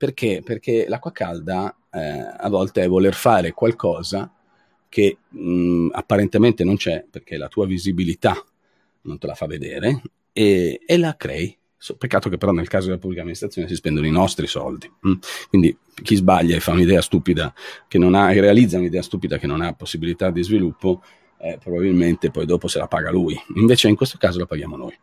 Perché? 0.00 0.40
Perché 0.42 0.86
l'acqua 0.88 1.12
calda 1.12 1.76
eh, 1.90 1.98
a 2.38 2.48
volte 2.48 2.82
è 2.82 2.88
voler 2.88 3.12
fare 3.12 3.52
qualcosa 3.52 4.32
che 4.88 5.18
mh, 5.28 5.88
apparentemente 5.92 6.64
non 6.64 6.76
c'è 6.76 7.04
perché 7.10 7.36
la 7.36 7.48
tua 7.48 7.66
visibilità 7.66 8.34
non 9.02 9.18
te 9.18 9.26
la 9.26 9.34
fa 9.34 9.44
vedere 9.44 10.00
e, 10.32 10.80
e 10.86 10.96
la 10.96 11.14
crei 11.18 11.54
Peccato 11.98 12.30
che 12.30 12.38
però 12.38 12.52
nel 12.52 12.68
caso 12.68 12.86
della 12.86 12.98
pubblica 12.98 13.20
amministrazione 13.20 13.68
si 13.68 13.74
spendono 13.74 14.06
i 14.06 14.10
nostri 14.10 14.46
soldi. 14.46 14.90
Mm. 15.06 15.14
Quindi 15.50 15.76
chi 16.02 16.14
sbaglia 16.14 16.56
e 16.56 16.60
fa 16.60 16.72
un'idea 16.72 17.02
stupida 17.02 17.52
che 17.88 17.98
non 17.98 18.14
ha, 18.14 18.32
realizza 18.32 18.78
un'idea 18.78 19.02
stupida 19.02 19.36
che 19.36 19.46
non 19.46 19.60
ha 19.60 19.74
possibilità 19.74 20.30
di 20.30 20.42
sviluppo, 20.42 21.02
eh, 21.38 21.58
probabilmente 21.62 22.30
poi 22.30 22.46
dopo 22.46 22.68
se 22.68 22.78
la 22.78 22.86
paga 22.86 23.10
lui. 23.10 23.38
Invece 23.56 23.88
in 23.88 23.96
questo 23.96 24.16
caso 24.18 24.38
la 24.38 24.46
paghiamo 24.46 24.76
noi. 24.76 24.98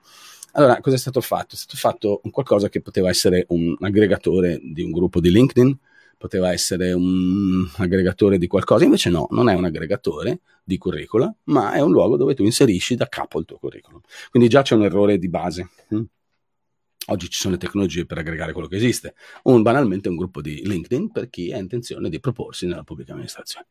Allora, 0.58 0.82
cosa 0.82 0.96
è 0.96 1.00
stato 1.00 1.22
fatto? 1.22 1.54
È 1.54 1.58
stato 1.58 1.78
fatto 1.78 2.22
qualcosa 2.32 2.68
che 2.68 2.82
poteva 2.82 3.10
essere 3.10 3.46
un 3.50 3.76
aggregatore 3.80 4.60
di 4.64 4.82
un 4.82 4.90
gruppo 4.90 5.20
di 5.20 5.30
LinkedIn, 5.30 5.78
poteva 6.18 6.52
essere 6.52 6.94
un 6.94 7.70
aggregatore 7.78 8.40
di 8.40 8.48
qualcosa, 8.48 8.84
invece 8.84 9.12
no, 9.12 9.28
non 9.30 9.50
è 9.50 9.54
un 9.54 9.66
aggregatore 9.66 10.40
di 10.64 10.80
curricula, 10.80 11.32
ma 11.46 11.74
è 11.74 11.80
un 11.80 11.92
luogo 11.92 12.18
dove 12.18 12.34
tu 12.34 12.44
inserisci 12.44 12.96
da 12.96 13.08
capo 13.08 13.38
il 13.38 13.46
tuo 13.46 13.60
curriculum. 13.60 14.02
Quindi 14.32 14.50
già 14.50 14.64
c'è 14.64 14.74
un 14.74 14.84
errore 14.86 15.20
di 15.20 15.30
base. 15.30 15.70
Mm? 15.94 16.02
Oggi 17.10 17.30
ci 17.30 17.40
sono 17.40 17.54
le 17.54 17.60
tecnologie 17.60 18.08
per 18.08 18.18
aggregare 18.18 18.52
quello 18.52 18.68
che 18.68 18.78
esiste, 18.78 19.14
un, 19.44 19.62
banalmente 19.62 20.10
un 20.10 20.16
gruppo 20.16 20.42
di 20.42 20.66
LinkedIn 20.66 21.12
per 21.12 21.30
chi 21.30 21.54
ha 21.54 21.58
intenzione 21.58 22.10
di 22.10 22.20
proporsi 22.20 22.66
nella 22.66 22.84
pubblica 22.84 23.12
amministrazione. 23.12 23.68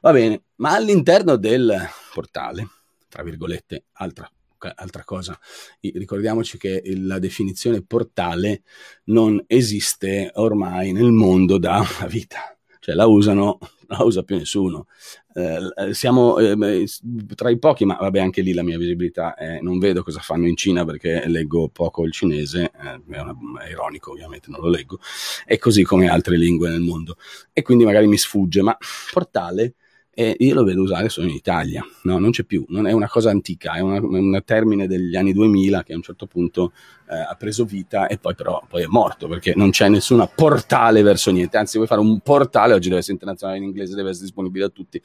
Va 0.00 0.12
bene, 0.12 0.44
ma 0.56 0.72
all'interno 0.76 1.36
del 1.36 1.76
portale, 2.14 2.66
tra 3.06 3.22
virgolette, 3.22 3.84
altra 3.92 4.26
altra 4.74 5.04
cosa, 5.04 5.38
ricordiamoci 5.80 6.58
che 6.58 6.82
la 6.96 7.18
definizione 7.18 7.82
portale 7.82 8.62
non 9.04 9.42
esiste 9.46 10.30
ormai 10.34 10.92
nel 10.92 11.10
mondo 11.10 11.58
da 11.58 11.78
una 11.98 12.08
vita, 12.08 12.56
cioè 12.78 12.94
la 12.94 13.06
usano, 13.06 13.58
la 13.86 14.02
usa 14.02 14.22
più 14.22 14.36
nessuno. 14.36 14.86
Eh, 15.34 15.94
siamo 15.94 16.38
eh, 16.38 16.86
tra 17.34 17.48
i 17.48 17.58
pochi, 17.58 17.84
ma 17.84 17.94
vabbè, 17.94 18.20
anche 18.20 18.42
lì 18.42 18.52
la 18.52 18.62
mia 18.62 18.76
visibilità 18.76 19.34
è, 19.34 19.60
non 19.60 19.78
vedo 19.78 20.02
cosa 20.02 20.20
fanno 20.20 20.46
in 20.46 20.56
Cina 20.56 20.84
perché 20.84 21.26
leggo 21.26 21.68
poco 21.68 22.04
il 22.04 22.12
cinese, 22.12 22.64
eh, 22.64 23.00
è, 23.14 23.20
una, 23.20 23.34
è, 23.64 23.70
ironico 23.70 24.10
ovviamente, 24.10 24.50
non 24.50 24.60
lo 24.60 24.68
leggo, 24.68 24.98
e 25.46 25.58
così 25.58 25.84
come 25.84 26.08
altre 26.08 26.36
lingue 26.36 26.68
nel 26.70 26.80
mondo. 26.80 27.16
E 27.52 27.62
quindi 27.62 27.84
magari 27.84 28.06
mi 28.06 28.18
sfugge, 28.18 28.62
ma 28.62 28.76
portale 29.12 29.74
e 30.14 30.36
io 30.38 30.54
lo 30.54 30.62
vedo 30.62 30.82
usare 30.82 31.08
solo 31.08 31.26
in 31.26 31.34
Italia, 31.34 31.82
no, 32.02 32.18
non 32.18 32.32
c'è 32.32 32.44
più, 32.44 32.66
non 32.68 32.86
è 32.86 32.92
una 32.92 33.08
cosa 33.08 33.30
antica, 33.30 33.72
è 33.72 33.80
un 33.80 34.42
termine 34.44 34.86
degli 34.86 35.16
anni 35.16 35.32
2000 35.32 35.82
che 35.82 35.94
a 35.94 35.96
un 35.96 36.02
certo 36.02 36.26
punto 36.26 36.72
eh, 37.08 37.16
ha 37.16 37.34
preso 37.34 37.64
vita 37.64 38.08
e 38.08 38.18
poi 38.18 38.34
però 38.34 38.62
poi 38.68 38.82
è 38.82 38.86
morto 38.86 39.26
perché 39.26 39.54
non 39.56 39.70
c'è 39.70 39.88
nessuna 39.88 40.26
portale 40.26 41.00
verso 41.00 41.30
niente, 41.30 41.56
anzi 41.56 41.76
vuoi 41.76 41.88
fare 41.88 42.02
un 42.02 42.20
portale, 42.20 42.74
oggi 42.74 42.88
deve 42.88 43.00
essere 43.00 43.14
internazionale 43.14 43.58
in 43.58 43.64
inglese, 43.64 43.94
deve 43.94 44.10
essere 44.10 44.26
disponibile 44.26 44.66
a 44.66 44.68
tutti, 44.68 45.00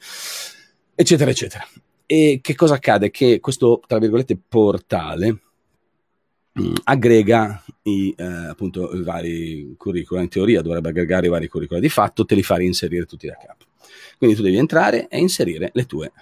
eccetera, 0.94 1.30
eccetera. 1.30 1.66
E 2.04 2.40
che 2.42 2.54
cosa 2.54 2.74
accade? 2.74 3.10
Che 3.10 3.40
questo, 3.40 3.80
tra 3.86 3.98
virgolette, 3.98 4.38
portale 4.46 5.40
mh, 6.52 6.62
mm, 6.62 6.74
aggrega 6.84 7.64
i, 7.82 8.14
eh, 8.16 8.24
appunto, 8.24 8.94
i 8.94 9.02
vari 9.02 9.74
curricula, 9.76 10.20
in 10.20 10.28
teoria 10.28 10.60
dovrebbe 10.62 10.90
aggregare 10.90 11.26
i 11.26 11.30
vari 11.30 11.48
curricula, 11.48 11.80
di 11.80 11.88
fatto 11.88 12.24
te 12.24 12.34
li 12.34 12.42
fa 12.42 12.56
reinserire 12.56 13.04
tutti 13.04 13.26
da 13.26 13.36
capo. 13.36 13.67
Quindi 14.16 14.36
tu 14.36 14.42
devi 14.42 14.56
entrare 14.56 15.08
e 15.08 15.18
inserire 15.18 15.72
tue, 15.86 16.12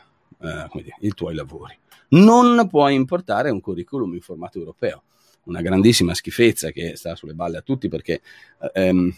eh, 0.40 0.68
dire, 0.72 0.96
i 1.00 1.12
tuoi 1.12 1.34
lavori. 1.34 1.76
Non 2.08 2.68
puoi 2.68 2.94
importare 2.94 3.50
un 3.50 3.60
curriculum 3.60 4.14
in 4.14 4.20
formato 4.20 4.58
europeo, 4.58 5.02
una 5.44 5.60
grandissima 5.60 6.14
schifezza 6.14 6.70
che 6.70 6.96
sta 6.96 7.14
sulle 7.16 7.34
balle 7.34 7.58
a 7.58 7.62
tutti 7.62 7.88
perché 7.88 8.20
ehm, 8.72 9.12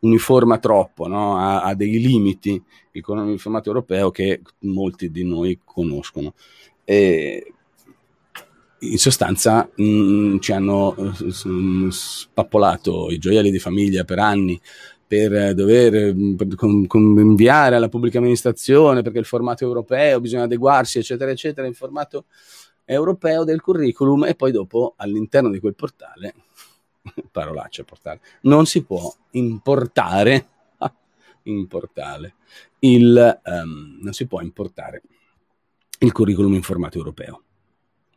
uniforma 0.00 0.58
troppo, 0.58 1.06
no? 1.06 1.36
ha, 1.38 1.62
ha, 1.62 1.74
dei 1.74 1.98
limiti 1.98 2.62
il 2.92 3.38
formato 3.38 3.68
europeo 3.68 4.10
che 4.10 4.42
molti 4.60 5.10
di 5.10 5.24
noi 5.24 5.60
conoscono. 5.64 6.34
E 6.84 7.52
in 8.80 8.98
sostanza 8.98 9.68
mh, 9.74 9.82
mm, 9.82 10.38
ci 10.38 10.52
hanno 10.52 10.94
uh, 10.96 11.90
spappolato 11.90 13.10
i 13.10 13.18
gioielli 13.18 13.50
di 13.50 13.58
famiglia 13.58 14.04
per 14.04 14.18
anni 14.18 14.60
per 15.08 15.54
dover 15.54 16.14
per 16.36 16.54
con, 16.54 16.86
con 16.86 17.02
inviare 17.18 17.76
alla 17.76 17.88
pubblica 17.88 18.18
amministrazione 18.18 19.02
perché 19.02 19.18
il 19.18 19.24
formato 19.24 19.64
europeo 19.64 20.20
bisogna 20.20 20.44
adeguarsi 20.44 20.98
eccetera 20.98 21.30
eccetera 21.30 21.66
il 21.66 21.74
formato 21.74 22.26
europeo 22.84 23.44
del 23.44 23.60
curriculum 23.60 24.26
e 24.26 24.34
poi 24.34 24.52
dopo 24.52 24.94
all'interno 24.96 25.50
di 25.50 25.58
quel 25.58 25.74
portale 25.74 26.34
parolaccia 27.32 27.84
portale 27.84 28.20
non 28.42 28.66
si 28.66 28.84
può 28.84 29.12
importare 29.30 30.46
importare 31.44 32.34
il 32.80 33.40
um, 33.44 33.98
non 34.02 34.12
si 34.12 34.26
può 34.26 34.40
importare 34.42 35.02
il 36.00 36.12
curriculum 36.12 36.54
in 36.54 36.62
formato 36.62 36.98
europeo. 36.98 37.42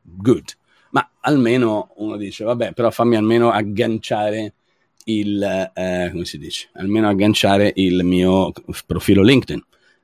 Good. 0.01 0.57
Ma 0.91 1.10
almeno 1.21 1.93
uno 1.98 2.17
dice 2.17 2.43
vabbè 2.43 2.74
però 2.74 2.91
fammi 2.91 3.15
almeno 3.15 3.50
agganciare 3.50 4.53
il, 5.05 5.72
eh, 5.74 6.10
come 6.12 6.25
si 6.25 6.38
dice, 6.38 6.70
almeno 6.74 7.10
agganciare 7.10 7.72
il 7.75 8.03
mio 8.03 8.51
profilo 8.86 9.24
LinkedIn. 9.24 9.63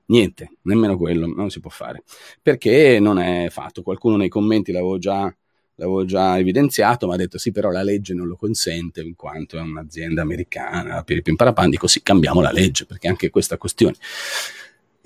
Niente, 0.09 0.51
nemmeno 0.63 0.97
quello 0.97 1.27
non 1.27 1.49
si 1.49 1.59
può 1.59 1.69
fare 1.69 2.03
perché 2.41 2.97
non 2.99 3.19
è 3.19 3.47
fatto. 3.49 3.81
Qualcuno 3.81 4.15
nei 4.15 4.29
commenti 4.29 4.71
l'avevo 4.71 4.97
già, 4.97 5.33
l'avevo 5.75 6.05
già 6.05 6.37
evidenziato, 6.37 7.07
ma 7.07 7.15
ha 7.15 7.17
detto 7.17 7.37
sì, 7.37 7.51
però 7.51 7.71
la 7.71 7.83
legge 7.83 8.13
non 8.13 8.27
lo 8.27 8.37
consente 8.37 9.01
in 9.01 9.15
quanto 9.15 9.57
è 9.57 9.61
un'azienda 9.61 10.21
americana, 10.21 11.03
piripim 11.03 11.35
parapam, 11.35 11.69
dico 11.69 11.87
sì, 11.87 12.01
cambiamo 12.01 12.39
la 12.39 12.51
legge 12.51 12.85
perché 12.85 13.09
anche 13.09 13.29
questa 13.29 13.57
questione 13.57 13.95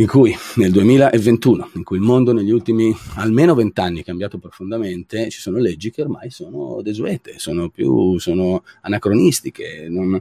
in 0.02 0.08
cui 0.08 0.36
nel 0.56 0.72
2021, 0.72 1.72
in 1.76 1.84
cui 1.84 1.98
il 1.98 2.04
mondo 2.04 2.34
negli 2.34 2.50
ultimi 2.50 2.92
almeno 3.18 3.54
vent'anni 3.54 4.02
è 4.02 4.04
cambiato 4.04 4.40
profondamente, 4.40 5.30
ci 5.30 5.40
sono 5.40 5.60
leggi 5.60 5.92
che 5.92 6.02
ormai 6.02 6.32
sono 6.32 6.82
desuete, 6.82 7.38
sono 7.38 7.70
più 7.70 8.18
sono 8.18 8.64
anacronistiche, 8.82 9.86
non, 9.90 10.20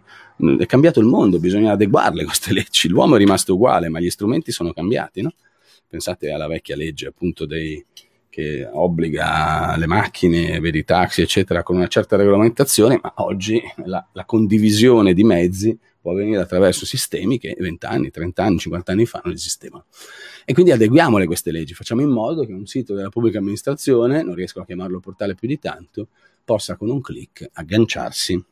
è 0.58 0.66
cambiato 0.66 1.00
il 1.00 1.06
mondo, 1.06 1.38
bisogna 1.38 1.72
adeguarle 1.72 2.24
queste 2.24 2.52
leggi. 2.52 2.88
L'uomo 2.88 3.14
è 3.14 3.18
rimasto 3.18 3.54
uguale, 3.54 3.88
ma 3.88 4.00
gli 4.00 4.10
strumenti 4.10 4.52
sono 4.52 4.74
cambiati, 4.74 5.22
no? 5.22 5.32
Pensate 5.88 6.30
alla 6.30 6.46
vecchia 6.46 6.76
legge 6.76 7.06
appunto 7.06 7.46
dei, 7.46 7.82
che 8.28 8.68
obbliga 8.70 9.76
le 9.78 9.86
macchine, 9.86 10.60
vedi 10.60 10.84
taxi, 10.84 11.22
eccetera, 11.22 11.62
con 11.62 11.76
una 11.76 11.88
certa 11.88 12.16
regolamentazione, 12.16 13.00
ma 13.02 13.14
oggi 13.16 13.58
la, 13.86 14.06
la 14.12 14.24
condivisione 14.26 15.14
di 15.14 15.24
mezzi 15.24 15.78
può 16.00 16.12
avvenire 16.12 16.40
attraverso 16.40 16.86
sistemi 16.86 17.38
che 17.38 17.54
20 17.58 17.86
anni, 17.86 18.10
30 18.10 18.42
anni, 18.42 18.58
50 18.58 18.92
anni 18.92 19.06
fa 19.06 19.20
non 19.24 19.34
esistevano. 19.34 19.84
E 20.44 20.52
quindi 20.52 20.72
adeguiamole 20.72 21.26
queste 21.26 21.50
leggi, 21.50 21.74
facciamo 21.74 22.00
in 22.00 22.08
modo 22.08 22.44
che 22.44 22.52
un 22.52 22.66
sito 22.66 22.94
della 22.94 23.10
pubblica 23.10 23.38
amministrazione, 23.38 24.22
non 24.22 24.34
riesco 24.34 24.60
a 24.60 24.64
chiamarlo 24.64 25.00
portale 25.00 25.34
più 25.34 25.46
di 25.46 25.58
tanto, 25.58 26.08
possa 26.44 26.76
con 26.76 26.88
un 26.88 27.00
clic 27.00 27.48
agganciarsi 27.52 28.42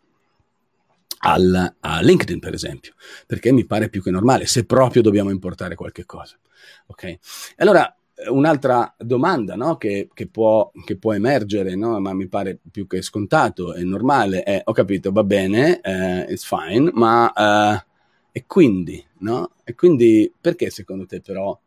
al, 1.20 1.74
a 1.80 2.00
LinkedIn, 2.00 2.38
per 2.38 2.54
esempio, 2.54 2.94
perché 3.26 3.50
mi 3.50 3.64
pare 3.64 3.88
più 3.88 4.02
che 4.02 4.10
normale, 4.10 4.46
se 4.46 4.64
proprio 4.64 5.02
dobbiamo 5.02 5.30
importare 5.30 5.74
qualche 5.74 6.04
cosa. 6.04 6.38
Ok? 6.86 7.18
Allora, 7.56 7.92
un'altra 8.30 8.94
domanda 8.98 9.54
no? 9.54 9.76
che, 9.76 10.08
che, 10.12 10.26
può, 10.26 10.70
che, 10.84 10.96
può, 10.96 11.12
emergere, 11.12 11.76
no? 11.76 11.98
ma 12.00 12.12
mi 12.12 12.26
pare 12.26 12.58
più 12.70 12.86
che 12.86 13.02
scontato 13.02 13.74
e 13.74 13.84
normale, 13.84 14.42
è 14.42 14.60
ho 14.64 14.72
capito, 14.72 15.12
va 15.12 15.24
bene, 15.24 15.80
eh, 15.80 16.26
it's 16.32 16.44
fine, 16.44 16.90
ma 16.92 17.32
eh, 17.32 17.86
e 18.32 18.44
quindi, 18.46 19.04
no? 19.18 19.50
E 19.64 19.74
quindi 19.74 20.32
perché 20.40 20.70
secondo 20.70 21.06
te 21.06 21.20
però 21.20 21.58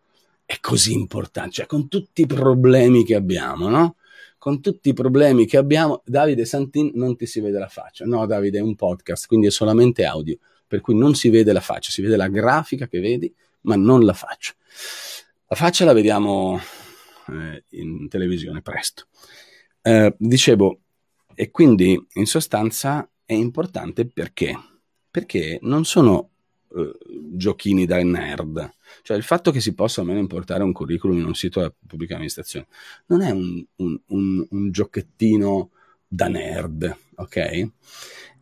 è 0.46 0.58
così 0.62 0.93
importante? 0.93 1.51
Cioè 1.51 1.65
con 1.65 1.88
tutti 1.88 2.22
i 2.22 2.25
problemi 2.25 3.03
che 3.03 3.15
abbiamo, 3.15 3.67
no? 3.67 3.96
Con 4.38 4.62
tutti 4.62 4.89
i 4.89 4.93
problemi 4.93 5.46
che 5.46 5.58
abbiamo, 5.58 6.01
Davide 6.05 6.46
Santin 6.46 6.91
non 6.96 7.15
ti 7.15 7.25
si 7.25 7.41
vede 7.41 7.60
la 7.60 7.67
faccia. 7.67 8.05
No, 8.05 8.25
Davide 8.25 8.60
è 8.60 8.62
un 8.62 8.75
podcast, 8.75 9.27
quindi 9.27 9.48
è 9.48 9.51
solamente 9.51 10.05
audio, 10.05 10.38
per 10.67 10.81
cui 10.81 10.96
non 10.96 11.13
si 11.13 11.29
vede 11.29 11.51
la 11.51 11.60
faccia, 11.60 11.91
si 11.91 12.01
vede 12.01 12.15
la 12.15 12.27
grafica 12.27 12.88
che 12.88 13.00
vedi, 13.00 13.34
ma 13.62 13.75
non 13.75 14.03
la 14.03 14.13
faccia. 14.13 14.53
La 15.51 15.58
faccia 15.58 15.84
la 15.84 15.91
vediamo 15.91 16.62
eh, 17.27 17.65
in 17.72 18.08
televisione 18.08 18.62
presto. 18.62 19.08
Eh, 19.81 20.15
dicevo, 20.17 20.79
e 21.36 21.51
quindi 21.51 22.01
in 22.13 22.25
sostanza 22.25 23.05
è 23.25 23.34
importante 23.34 24.08
perché? 24.08 24.58
Perché 25.12 25.60
non 25.63 25.84
sono 25.84 26.29
eh, 26.74 26.98
giochini 27.34 27.86
da 27.86 28.01
nerd, 28.01 28.72
cioè 29.01 29.17
il 29.17 29.24
fatto 29.24 29.51
che 29.51 29.60
si 29.60 29.74
possa 29.74 30.00
almeno 30.00 30.20
importare 30.20 30.63
un 30.63 30.72
curriculum 30.72 31.17
in 31.17 31.25
un 31.25 31.36
sito 31.36 31.60
della 31.60 31.74
pubblica 31.86 32.13
amministrazione 32.13 32.67
non 33.08 33.22
è 33.22 33.31
un, 33.31 33.62
un, 33.75 34.00
un, 34.05 34.48
un 34.51 34.72
giochettino 34.72 35.72
da 36.08 36.29
nerd, 36.29 36.98
ok? 37.15 37.36
È, 37.36 37.67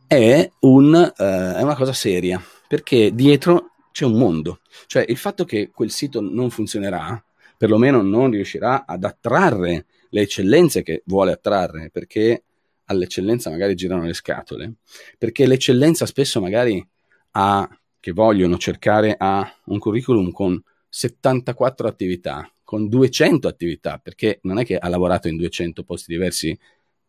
eh, 0.05 0.51
è 0.51 0.51
una 0.61 1.75
cosa 1.75 1.93
seria 1.93 2.39
perché 2.67 3.15
dietro 3.15 3.71
c'è 3.99 4.05
un 4.05 4.17
mondo. 4.17 4.61
Cioè 4.85 5.03
il 5.07 5.17
fatto 5.17 5.43
che 5.43 5.71
quel 5.73 5.91
sito 5.91 6.21
non 6.21 6.49
funzionerà, 6.49 7.21
perlomeno 7.57 8.01
non 8.01 8.31
riuscirà 8.31 8.85
ad 8.85 9.03
attrarre 9.03 9.85
le 10.09 10.21
eccellenze 10.21 10.83
che 10.83 11.03
vuole 11.05 11.33
attrarre, 11.33 11.89
perché 11.91 12.43
all'eccellenza 12.85 13.49
magari 13.49 13.75
girano 13.75 14.03
le 14.03 14.13
scatole, 14.13 14.75
perché 15.17 15.45
l'eccellenza 15.45 16.05
spesso 16.05 16.39
magari 16.39 16.85
ha, 17.31 17.69
che 17.99 18.11
vogliono 18.13 18.57
cercare 18.57 19.15
a 19.17 19.53
un 19.65 19.79
curriculum 19.79 20.31
con 20.31 20.61
74 20.87 21.87
attività, 21.87 22.49
con 22.63 22.87
200 22.87 23.49
attività, 23.49 23.99
perché 24.01 24.39
non 24.43 24.59
è 24.59 24.65
che 24.65 24.77
ha 24.77 24.87
lavorato 24.87 25.27
in 25.27 25.35
200 25.35 25.83
posti 25.83 26.13
diversi 26.13 26.57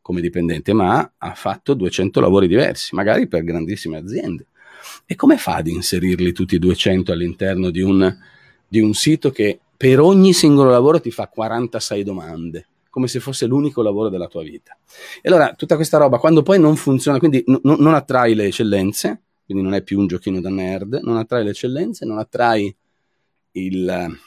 come 0.01 0.21
dipendente, 0.21 0.73
ma 0.73 1.13
ha 1.17 1.35
fatto 1.35 1.75
200 1.75 2.21
lavori 2.21 2.49
diversi, 2.49 2.97
magari 2.97 3.29
per 3.29 3.45
grandissime 3.45 3.99
aziende. 3.99 4.47
E 5.07 5.15
come 5.15 5.37
fa 5.37 5.57
ad 5.57 5.67
inserirli 5.67 6.33
tutti 6.33 6.57
e 6.57 6.59
200 6.59 7.13
all'interno 7.13 7.71
di 7.71 7.81
un, 7.81 8.17
di 8.67 8.81
un 8.81 8.95
sito 8.95 9.31
che 9.31 9.59
per 9.77 10.01
ogni 10.01 10.33
singolo 10.33 10.71
lavoro 10.71 11.01
ti 11.01 11.11
fa 11.11 11.29
46 11.29 12.03
domande? 12.03 12.67
come 12.91 13.07
se 13.07 13.21
fosse 13.21 13.47
l'unico 13.47 13.83
lavoro 13.83 14.09
della 14.09 14.27
tua 14.27 14.43
vita. 14.43 14.77
E 15.23 15.29
allora 15.29 15.55
tutta 15.55 15.77
questa 15.77 15.97
roba, 15.97 16.19
quando 16.19 16.43
poi 16.43 16.59
non 16.59 16.77
funziona, 16.77 17.19
quindi 17.19 17.43
n- 17.47 17.61
non 17.63 17.95
attrai 17.95 18.35
le 18.35 18.47
eccellenze, 18.47 19.23
quindi 19.47 19.63
non 19.65 19.75
è 19.75 19.83
più 19.83 19.99
un 19.99 20.09
giochino 20.09 20.41
da 20.41 20.51
nerd, 20.51 21.01
non 21.03 21.17
attrai 21.17 21.45
le 21.45 21.51
eccellenze, 21.51 22.05
non 22.05 22.19
attrai 22.19 22.75
il... 23.53 24.19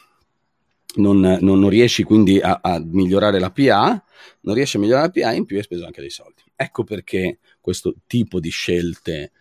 Non, 0.96 1.20
non, 1.20 1.40
non 1.40 1.70
riesci 1.70 2.04
quindi 2.04 2.40
a, 2.40 2.60
a, 2.62 2.80
migliorare 2.80 3.40
la 3.40 3.50
PA, 3.50 4.04
non 4.42 4.54
riesci 4.54 4.78
a 4.78 4.80
migliorare 4.80 5.12
la 5.14 5.22
PA 5.22 5.34
in 5.34 5.46
più 5.46 5.58
hai 5.58 5.64
speso 5.64 5.86
anche 5.86 6.02
dei 6.02 6.12
soldi. 6.12 6.44
Ecco 6.56 6.84
perché 6.84 7.40
questo 7.60 7.96
tipo 8.06 8.40
di 8.40 8.50
scelte 8.50 9.32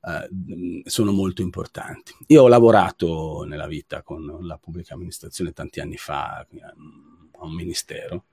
uh, 0.00 0.82
sono 0.84 1.12
molto 1.12 1.42
importanti. 1.42 2.14
Io 2.28 2.42
ho 2.42 2.48
lavorato 2.48 3.44
nella 3.46 3.66
vita 3.66 4.02
con 4.02 4.38
la 4.42 4.58
pubblica 4.58 4.94
amministrazione 4.94 5.52
tanti 5.52 5.80
anni 5.80 5.96
fa 5.96 6.38
a 6.38 7.44
un 7.44 7.54
ministero 7.54 8.24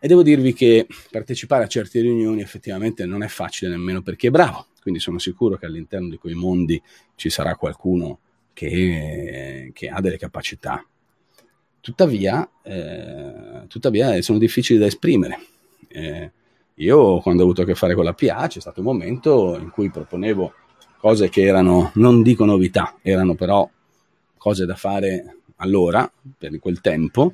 e 0.00 0.06
devo 0.06 0.22
dirvi 0.22 0.52
che 0.52 0.86
partecipare 1.10 1.64
a 1.64 1.68
certe 1.68 2.00
riunioni 2.00 2.40
effettivamente 2.40 3.04
non 3.04 3.22
è 3.22 3.28
facile 3.28 3.70
nemmeno 3.70 4.02
perché 4.02 4.28
è 4.28 4.30
bravo, 4.30 4.66
quindi 4.80 5.00
sono 5.00 5.18
sicuro 5.18 5.56
che 5.56 5.66
all'interno 5.66 6.08
di 6.08 6.16
quei 6.16 6.34
mondi 6.34 6.80
ci 7.14 7.30
sarà 7.30 7.56
qualcuno 7.56 8.20
che, 8.52 9.70
che 9.72 9.88
ha 9.88 10.00
delle 10.00 10.18
capacità. 10.18 10.84
Tuttavia, 11.80 12.48
eh, 12.62 13.64
tuttavia 13.66 14.20
sono 14.20 14.38
difficili 14.38 14.78
da 14.78 14.86
esprimere. 14.86 15.38
Eh, 15.88 16.32
io 16.74 17.20
quando 17.20 17.42
ho 17.42 17.44
avuto 17.44 17.62
a 17.62 17.64
che 17.64 17.74
fare 17.74 17.94
con 17.94 18.04
la 18.04 18.14
PA 18.14 18.46
c'è 18.46 18.60
stato 18.60 18.80
un 18.80 18.86
momento 18.86 19.56
in 19.58 19.70
cui 19.70 19.90
proponevo 19.90 20.52
cose 20.98 21.28
che 21.28 21.42
erano, 21.42 21.90
non 21.94 22.22
dico 22.22 22.44
novità, 22.44 22.96
erano 23.02 23.34
però 23.34 23.68
cose 24.36 24.66
da 24.66 24.74
fare 24.74 25.36
allora, 25.56 26.10
per 26.36 26.58
quel 26.58 26.80
tempo, 26.80 27.32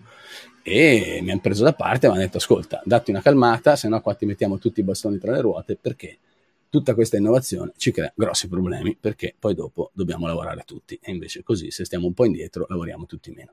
e 0.62 1.20
mi 1.22 1.30
hanno 1.30 1.40
preso 1.40 1.62
da 1.62 1.74
parte 1.74 2.06
e 2.06 2.08
mi 2.08 2.14
hanno 2.14 2.24
detto 2.24 2.38
ascolta, 2.38 2.80
datti 2.84 3.10
una 3.10 3.20
calmata, 3.20 3.76
se 3.76 3.88
no 3.88 4.00
qua 4.00 4.14
ti 4.14 4.24
mettiamo 4.24 4.58
tutti 4.58 4.80
i 4.80 4.84
bastoni 4.84 5.18
tra 5.18 5.32
le 5.32 5.40
ruote 5.40 5.76
perché 5.76 6.18
tutta 6.74 6.94
questa 6.94 7.16
innovazione 7.16 7.72
ci 7.76 7.92
crea 7.92 8.12
grossi 8.16 8.48
problemi 8.48 8.96
perché 8.98 9.36
poi 9.38 9.54
dopo 9.54 9.92
dobbiamo 9.94 10.26
lavorare 10.26 10.64
tutti 10.66 10.98
e 11.00 11.12
invece 11.12 11.44
così 11.44 11.70
se 11.70 11.84
stiamo 11.84 12.06
un 12.06 12.14
po' 12.14 12.24
indietro 12.24 12.66
lavoriamo 12.68 13.06
tutti 13.06 13.30
meno. 13.30 13.52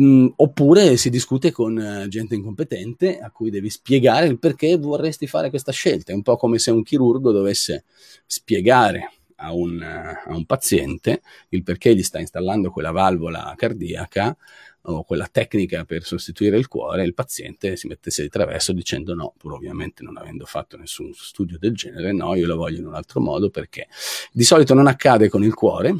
Mm, 0.00 0.28
oppure 0.36 0.96
si 0.96 1.10
discute 1.10 1.50
con 1.50 1.76
uh, 1.76 2.08
gente 2.08 2.36
incompetente 2.36 3.18
a 3.18 3.30
cui 3.30 3.50
devi 3.50 3.68
spiegare 3.68 4.28
il 4.28 4.38
perché 4.38 4.78
vorresti 4.78 5.26
fare 5.26 5.50
questa 5.50 5.72
scelta, 5.72 6.12
è 6.12 6.14
un 6.14 6.22
po' 6.22 6.36
come 6.36 6.58
se 6.58 6.70
un 6.70 6.82
chirurgo 6.82 7.32
dovesse 7.32 7.84
spiegare 8.24 9.10
a 9.40 9.52
un, 9.52 9.82
a 9.82 10.34
un 10.34 10.44
paziente 10.46 11.22
il 11.50 11.62
perché 11.62 11.94
gli 11.94 12.02
sta 12.02 12.18
installando 12.18 12.70
quella 12.70 12.90
valvola 12.90 13.52
cardiaca 13.56 14.36
o 14.82 15.04
quella 15.04 15.28
tecnica 15.30 15.84
per 15.84 16.04
sostituire 16.04 16.56
il 16.56 16.68
cuore, 16.68 17.04
il 17.04 17.14
paziente 17.14 17.76
si 17.76 17.88
mettesse 17.88 18.22
di 18.22 18.28
traverso 18.28 18.72
dicendo 18.72 19.14
no, 19.14 19.34
pur 19.36 19.52
ovviamente 19.52 20.02
non 20.02 20.16
avendo 20.16 20.46
fatto 20.46 20.76
nessun 20.76 21.12
studio 21.12 21.58
del 21.58 21.74
genere, 21.74 22.12
no, 22.12 22.34
io 22.34 22.46
la 22.46 22.54
voglio 22.54 22.78
in 22.78 22.86
un 22.86 22.94
altro 22.94 23.20
modo 23.20 23.50
perché 23.50 23.88
di 24.32 24.44
solito 24.44 24.74
non 24.74 24.86
accade 24.86 25.28
con 25.28 25.44
il 25.44 25.54
cuore, 25.54 25.94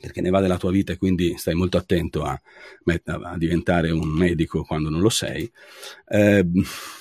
perché 0.00 0.20
ne 0.20 0.30
va 0.30 0.40
della 0.40 0.58
tua 0.58 0.70
vita 0.70 0.92
e 0.92 0.96
quindi 0.96 1.36
stai 1.36 1.54
molto 1.54 1.76
attento 1.76 2.22
a, 2.22 2.40
a 3.04 3.36
diventare 3.36 3.90
un 3.90 4.08
medico 4.08 4.64
quando 4.64 4.90
non 4.90 5.00
lo 5.00 5.08
sei, 5.08 5.50
eh, 6.08 6.46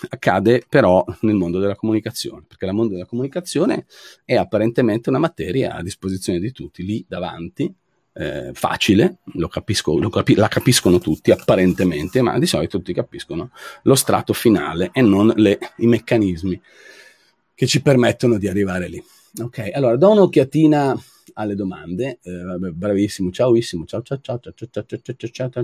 accade 0.10 0.64
però 0.68 1.04
nel 1.22 1.36
mondo 1.36 1.60
della 1.60 1.76
comunicazione, 1.76 2.44
perché 2.48 2.66
il 2.66 2.74
mondo 2.74 2.94
della 2.94 3.06
comunicazione 3.06 3.86
è 4.24 4.36
apparentemente 4.36 5.10
una 5.10 5.20
materia 5.20 5.74
a 5.74 5.82
disposizione 5.82 6.40
di 6.40 6.52
tutti, 6.52 6.84
lì 6.84 7.06
davanti, 7.08 7.74
eh, 8.18 8.52
facile, 8.54 9.18
capisco, 9.50 9.98
capi- 10.10 10.36
la 10.36 10.48
capiscono 10.48 11.00
tutti 11.00 11.32
apparentemente, 11.32 12.22
ma 12.22 12.40
di 12.40 12.46
solito 12.46 12.78
tutti 12.78 12.94
capiscono 12.94 13.52
lo 13.84 13.96
strato 13.96 14.34
finale 14.34 14.90
e 14.94 15.02
non 15.02 15.32
le, 15.36 15.60
i 15.78 15.88
meccanismi 15.88 16.62
che 17.54 17.68
ci 17.68 17.82
permettono 17.82 18.38
di 18.38 18.48
arrivare 18.48 18.88
lì. 18.88 19.04
Ok, 19.42 19.70
allora 19.74 19.98
do 19.98 20.12
un'occhiatina 20.12 20.98
alle 21.36 21.56
domande. 21.56 22.20
Eh, 22.22 22.72
bravissimo, 22.74 23.32
ciaoissimo, 23.32 23.86
ciao 23.86 24.02
ciao 24.02 24.20
ciao 24.22 24.40
ciao 24.40 24.54
ciao 24.54 24.70
ciao 24.70 24.86
ciao 24.86 25.06
ciao 25.16 25.30
ciao 25.30 25.64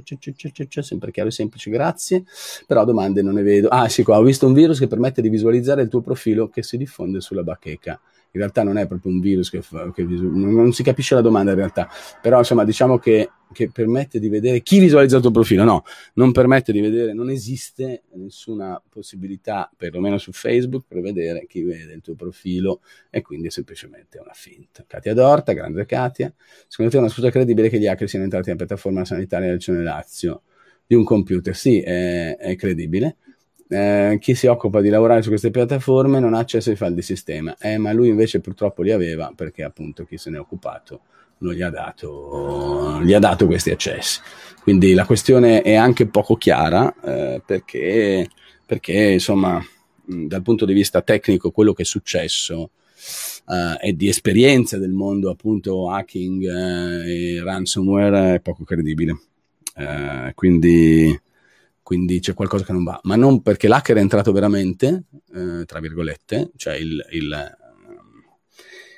ciao 0.00 0.50
ciao 0.50 0.66
ciao 0.68 0.82
sempre 0.82 1.10
chiaro 1.10 1.28
e 1.28 1.32
semplice, 1.32 1.70
grazie. 1.70 2.24
Però 2.66 2.84
domande 2.84 3.22
non 3.22 3.34
ne 3.34 3.42
vedo. 3.42 3.68
Ah, 3.68 3.88
sì, 3.88 4.02
qua 4.02 4.18
ho 4.18 4.22
visto 4.22 4.46
un 4.46 4.52
virus 4.52 4.78
che 4.78 4.86
permette 4.86 5.20
di 5.20 5.28
visualizzare 5.28 5.82
il 5.82 5.88
tuo 5.88 6.00
profilo 6.00 6.48
che 6.48 6.62
si 6.62 6.76
diffonde 6.76 7.20
sulla 7.20 7.42
bacheca 7.42 8.00
in 8.36 8.42
realtà 8.42 8.62
non 8.62 8.76
è 8.76 8.86
proprio 8.86 9.12
un 9.12 9.20
virus 9.20 9.48
che, 9.48 9.62
fa, 9.62 9.90
che 9.92 10.04
non 10.04 10.72
si 10.72 10.82
capisce 10.82 11.14
la 11.14 11.22
domanda 11.22 11.52
in 11.52 11.56
realtà, 11.56 11.88
però 12.20 12.38
insomma 12.38 12.64
diciamo 12.64 12.98
che, 12.98 13.30
che, 13.52 13.70
permette 13.70 14.18
di 14.18 14.28
vedere 14.28 14.60
chi 14.60 14.78
visualizza 14.78 15.16
il 15.16 15.22
tuo 15.22 15.30
profilo, 15.30 15.64
no, 15.64 15.84
non 16.14 16.32
permette 16.32 16.72
di 16.72 16.80
vedere, 16.80 17.12
non 17.12 17.30
esiste 17.30 18.02
nessuna 18.14 18.80
possibilità, 18.88 19.70
perlomeno 19.76 20.18
su 20.18 20.32
Facebook, 20.32 20.84
per 20.86 21.00
vedere 21.00 21.46
chi 21.46 21.62
vede 21.62 21.94
il 21.94 22.00
tuo 22.00 22.14
profilo. 22.14 22.80
E 23.10 23.22
quindi 23.22 23.48
è 23.48 23.50
semplicemente 23.50 24.18
una 24.18 24.32
finta. 24.34 24.84
Katia 24.86 25.14
Dorta, 25.14 25.52
grande 25.52 25.86
Katia, 25.86 26.32
secondo 26.66 26.90
te 26.90 26.98
è 26.98 27.00
una 27.00 27.10
scusa 27.10 27.30
credibile 27.30 27.68
che 27.68 27.78
gli 27.78 27.86
hacker 27.86 28.08
siano 28.08 28.24
entrati 28.24 28.50
nella 28.50 28.64
piattaforma 28.64 29.04
sanitaria 29.04 29.46
del 29.48 29.56
Regione 29.56 29.82
Lazio? 29.82 30.42
Di 30.86 30.94
un 30.94 31.04
computer? 31.04 31.54
Sì, 31.54 31.80
è, 31.80 32.36
è 32.36 32.54
credibile. 32.56 33.16
Eh, 33.68 34.18
chi 34.20 34.36
si 34.36 34.46
occupa 34.46 34.80
di 34.80 34.88
lavorare 34.88 35.22
su 35.22 35.28
queste 35.28 35.50
piattaforme 35.50 36.20
non 36.20 36.34
ha 36.34 36.38
accesso 36.38 36.70
ai 36.70 36.76
file 36.76 36.94
di 36.94 37.02
sistema, 37.02 37.56
eh, 37.58 37.78
ma 37.78 37.92
lui 37.92 38.08
invece 38.08 38.38
purtroppo 38.38 38.82
li 38.82 38.92
aveva 38.92 39.32
perché 39.34 39.64
appunto 39.64 40.04
chi 40.04 40.16
se 40.16 40.30
ne 40.30 40.36
è 40.36 40.40
occupato 40.40 41.00
non 41.38 41.52
gli 41.52 41.62
ha 41.62 41.70
dato, 41.70 43.00
gli 43.02 43.12
ha 43.12 43.18
dato 43.18 43.46
questi 43.46 43.70
accessi. 43.70 44.20
Quindi 44.62 44.94
la 44.94 45.06
questione 45.06 45.62
è 45.62 45.74
anche 45.74 46.06
poco 46.06 46.36
chiara 46.36 46.92
eh, 47.02 47.42
perché, 47.44 48.28
perché 48.64 48.92
insomma 48.92 49.64
dal 50.04 50.42
punto 50.42 50.64
di 50.64 50.72
vista 50.72 51.02
tecnico 51.02 51.50
quello 51.50 51.72
che 51.72 51.82
è 51.82 51.84
successo 51.84 52.70
uh, 53.46 53.76
e 53.80 53.94
di 53.94 54.08
esperienza 54.08 54.78
del 54.78 54.92
mondo 54.92 55.30
appunto 55.30 55.90
hacking 55.90 56.42
uh, 56.42 57.06
e 57.06 57.40
ransomware 57.42 58.34
è 58.34 58.40
poco 58.40 58.64
credibile. 58.64 59.20
Uh, 59.76 60.32
quindi 60.34 61.20
quindi 61.86 62.18
c'è 62.18 62.34
qualcosa 62.34 62.64
che 62.64 62.72
non 62.72 62.82
va, 62.82 62.98
ma 63.04 63.14
non 63.14 63.42
perché 63.42 63.68
l'hacker 63.68 63.98
è 63.98 64.00
entrato 64.00 64.32
veramente, 64.32 65.04
eh, 65.32 65.64
tra 65.66 65.78
virgolette, 65.78 66.50
cioè 66.56 66.74
il, 66.74 67.00
il, 67.12 67.56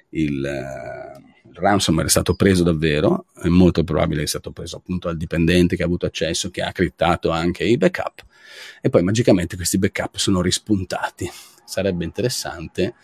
il, 0.09 0.31
il, 0.33 1.28
ransomware 1.59 2.07
è 2.09 2.11
stato 2.11 2.35
preso 2.35 2.63
davvero, 2.63 3.27
è 3.41 3.49
molto 3.49 3.85
probabile 3.85 4.21
che 4.21 4.27
sia 4.29 4.39
stato 4.39 4.53
preso 4.53 4.77
appunto 4.77 5.09
dal 5.09 5.17
dipendente 5.17 5.77
che 5.77 5.83
ha 5.83 5.87
avuto 5.87 6.07
accesso, 6.07 6.51
che 6.51 6.63
ha 6.63 6.73
criptato 6.73 7.31
anche 7.31 7.65
i 7.65 7.77
backup, 7.77 8.25
e 8.81 8.89
poi 8.91 9.03
magicamente 9.03 9.57
questi 9.57 9.79
backup 9.79 10.17
sono 10.17 10.41
rispuntati. 10.41 11.31
Sarebbe 11.65 12.05
interessante 12.05 12.95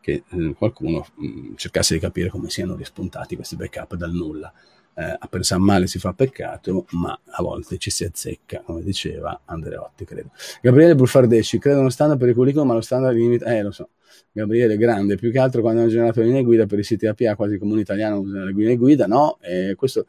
che 0.00 0.24
eh, 0.28 0.54
qualcuno 0.56 1.06
mh, 1.14 1.26
mm, 1.26 1.54
cercasse 1.56 1.94
di 1.94 2.00
capire 2.00 2.28
come 2.30 2.50
siano 2.50 2.74
rispuntati 2.74 3.36
questi 3.36 3.56
backup 3.56 3.94
dal 3.94 4.12
nulla 4.12 4.52
eh, 4.98 5.16
a 5.16 5.28
pensare 5.28 5.60
male 5.60 5.86
si 5.86 6.00
fa 6.00 6.12
peccato, 6.12 6.86
ma 6.90 7.18
a 7.24 7.42
volte 7.42 7.78
ci 7.78 7.88
si 7.88 8.02
azzecca, 8.02 8.62
come 8.62 8.82
diceva 8.82 9.42
Andreotti, 9.44 10.04
credo. 10.04 10.30
Gabriele 10.60 10.96
Buffardesci, 10.96 11.58
credo 11.58 11.80
non 11.80 11.92
standard 11.92 12.18
per 12.18 12.30
il 12.30 12.34
curriculum, 12.34 12.66
ma 12.66 12.74
lo 12.74 12.80
standard 12.80 13.16
limita, 13.16 13.46
eh 13.56 13.62
lo 13.62 13.70
so. 13.70 13.90
Gabriele 14.32 14.76
grande, 14.76 15.16
più 15.16 15.30
che 15.30 15.38
altro 15.38 15.60
quando 15.60 15.80
hanno 15.80 15.90
generato 15.90 16.20
linee 16.22 16.42
guida 16.42 16.66
per 16.66 16.78
i 16.78 16.84
siti 16.84 17.06
APA, 17.06 17.36
quasi 17.36 17.54
il 17.54 17.58
comune 17.58 17.80
italiano 17.80 18.20
usano 18.20 18.44
le 18.44 18.52
linee 18.52 18.76
guida, 18.76 19.06
no, 19.06 19.38
e 19.40 19.74
questo 19.76 20.06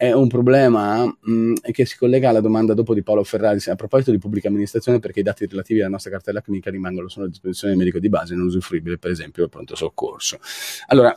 è 0.00 0.12
un 0.12 0.28
problema 0.28 1.04
mh, 1.04 1.30
mm, 1.30 1.54
che 1.72 1.84
si 1.84 1.98
collega 1.98 2.30
alla 2.30 2.40
domanda 2.40 2.72
dopo 2.72 2.94
di 2.94 3.02
Paolo 3.02 3.22
Ferrari. 3.22 3.60
A 3.66 3.74
proposito 3.74 4.10
di 4.10 4.16
pubblica 4.16 4.48
amministrazione 4.48 4.98
perché 4.98 5.20
i 5.20 5.22
dati 5.22 5.44
relativi 5.44 5.80
alla 5.80 5.90
nostra 5.90 6.10
cartella 6.10 6.40
clinica 6.40 6.70
rimangono 6.70 7.08
solo 7.08 7.26
a 7.26 7.28
disposizione 7.28 7.74
del 7.74 7.82
medico 7.82 7.98
di 8.00 8.08
base 8.08 8.34
non 8.34 8.46
usufruibile 8.46 8.96
per 8.96 9.10
esempio 9.10 9.44
al 9.44 9.50
pronto 9.50 9.76
soccorso. 9.76 10.38
Allora 10.86 11.14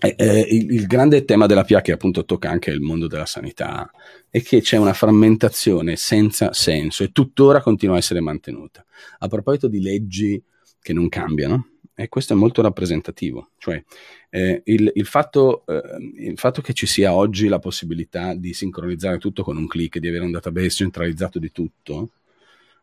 eh, 0.00 0.14
eh, 0.16 0.46
il, 0.50 0.70
il, 0.70 0.86
grande 0.86 1.24
tema 1.24 1.46
della 1.46 1.64
PA 1.64 1.80
che 1.80 1.90
appunto 1.90 2.24
tocca 2.24 2.48
anche 2.48 2.70
il 2.70 2.80
mondo 2.80 3.08
della 3.08 3.26
sanità 3.26 3.90
è 4.30 4.40
che 4.40 4.60
c'è 4.60 4.76
una 4.76 4.92
frammentazione 4.92 5.96
senza 5.96 6.52
senso 6.52 7.02
e 7.02 7.10
tuttora 7.10 7.60
continua 7.60 7.96
a 7.96 7.98
essere 7.98 8.20
mantenuta. 8.20 8.84
A 9.18 9.26
proposito 9.26 9.66
di 9.66 9.80
leggi 9.80 10.40
che 10.84 10.92
non 10.92 11.08
cambiano, 11.08 11.68
e 11.94 12.10
questo 12.10 12.34
è 12.34 12.36
molto 12.36 12.60
rappresentativo, 12.60 13.52
cioè 13.56 13.82
eh, 14.28 14.60
il, 14.66 14.92
il, 14.94 15.06
fatto, 15.06 15.64
eh, 15.66 15.80
il, 16.16 16.36
fatto, 16.36 16.60
che 16.60 16.74
ci 16.74 16.84
sia 16.84 17.14
oggi 17.14 17.48
la 17.48 17.58
possibilità 17.58 18.34
di 18.34 18.52
sincronizzare 18.52 19.16
tutto 19.16 19.42
con 19.42 19.56
un 19.56 19.66
click, 19.66 19.98
di 19.98 20.08
avere 20.08 20.24
un 20.24 20.30
database 20.30 20.68
centralizzato 20.68 21.38
di 21.38 21.50
tutto, 21.52 22.10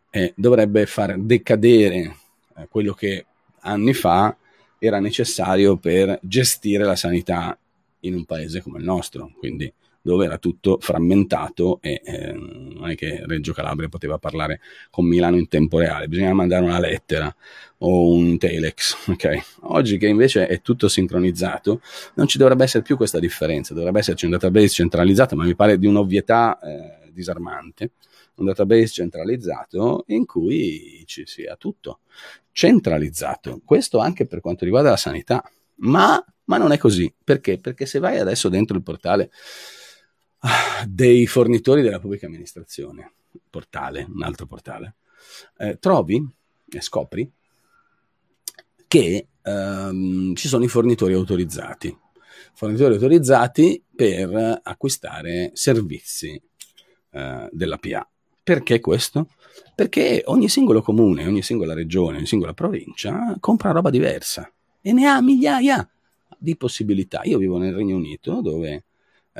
eh, 0.09 0.33
dovrebbe 0.35 0.87
far 0.87 1.19
decadere 1.19 2.15
eh, 2.57 2.67
quello 2.67 2.93
che 2.93 3.25
anni 3.59 3.93
fa 3.93 4.35
era 4.79 4.99
necessario 4.99 5.77
per 5.77 6.17
gestire 6.23 6.83
la 6.83 6.95
sanità 6.95 7.55
in 7.99 8.15
un 8.15 8.25
paese 8.25 8.61
come 8.61 8.79
il 8.79 8.85
nostro. 8.85 9.31
Quindi 9.37 9.71
dove 10.01 10.25
era 10.25 10.37
tutto 10.37 10.77
frammentato 10.79 11.79
e 11.81 12.01
eh, 12.03 12.33
non 12.33 12.89
è 12.89 12.95
che 12.95 13.23
Reggio 13.25 13.53
Calabria 13.53 13.87
poteva 13.87 14.17
parlare 14.17 14.59
con 14.89 15.05
Milano 15.05 15.37
in 15.37 15.47
tempo 15.47 15.77
reale, 15.77 16.07
bisognava 16.07 16.35
mandare 16.35 16.63
una 16.63 16.79
lettera 16.79 17.33
o 17.79 18.13
un 18.13 18.37
telex, 18.37 19.07
ok? 19.09 19.43
Oggi 19.61 19.97
che 19.97 20.07
invece 20.07 20.47
è 20.47 20.61
tutto 20.61 20.87
sincronizzato, 20.87 21.81
non 22.15 22.27
ci 22.27 22.37
dovrebbe 22.37 22.63
essere 22.63 22.83
più 22.83 22.95
questa 22.95 23.19
differenza, 23.19 23.73
dovrebbe 23.73 23.99
esserci 23.99 24.25
un 24.25 24.31
database 24.31 24.69
centralizzato, 24.69 25.35
ma 25.35 25.43
mi 25.43 25.55
pare 25.55 25.77
di 25.77 25.87
un'ovvietà 25.87 26.59
eh, 26.59 27.11
disarmante, 27.11 27.91
un 28.35 28.45
database 28.45 28.87
centralizzato 28.87 30.05
in 30.07 30.25
cui 30.25 31.03
ci 31.05 31.25
sia 31.25 31.55
tutto 31.55 31.99
centralizzato. 32.51 33.61
Questo 33.63 33.99
anche 33.99 34.25
per 34.25 34.41
quanto 34.41 34.65
riguarda 34.65 34.89
la 34.89 34.97
sanità, 34.97 35.43
ma, 35.77 36.23
ma 36.45 36.57
non 36.57 36.71
è 36.71 36.77
così. 36.77 37.13
Perché? 37.23 37.57
Perché 37.57 37.85
se 37.85 37.99
vai 37.99 38.17
adesso 38.19 38.49
dentro 38.49 38.75
il 38.75 38.83
portale 38.83 39.31
dei 40.88 41.27
fornitori 41.27 41.82
della 41.82 41.99
pubblica 41.99 42.25
amministrazione, 42.25 43.13
portale, 43.49 44.08
un 44.12 44.23
altro 44.23 44.45
portale, 44.45 44.95
eh, 45.58 45.77
trovi 45.80 46.25
e 46.69 46.82
scopri 46.82 47.32
che 48.88 49.27
ehm, 49.41 50.36
ci 50.36 50.47
sono 50.47 50.63
i 50.63 50.67
fornitori 50.67 51.13
autorizzati, 51.13 51.95
fornitori 52.54 52.95
autorizzati 52.95 53.84
per 53.95 54.60
acquistare 54.63 55.51
servizi 55.54 56.41
eh, 57.12 57.49
della 57.51 57.77
PA. 57.77 58.08
Perché 58.43 58.80
questo? 58.80 59.30
Perché 59.75 60.23
ogni 60.25 60.49
singolo 60.49 60.82
comune, 60.82 61.27
ogni 61.27 61.41
singola 61.41 61.73
regione, 61.73 62.17
ogni 62.17 62.25
singola 62.25 62.54
provincia 62.54 63.38
compra 63.39 63.71
roba 63.71 63.89
diversa 63.89 64.51
e 64.82 64.91
ne 64.91 65.06
ha 65.08 65.21
migliaia 65.21 65.88
di 66.38 66.58
possibilità. 66.58 67.21
Io 67.23 67.38
vivo 67.38 67.58
nel 67.58 67.73
Regno 67.73 67.95
Unito 67.95 68.41
dove 68.41 68.86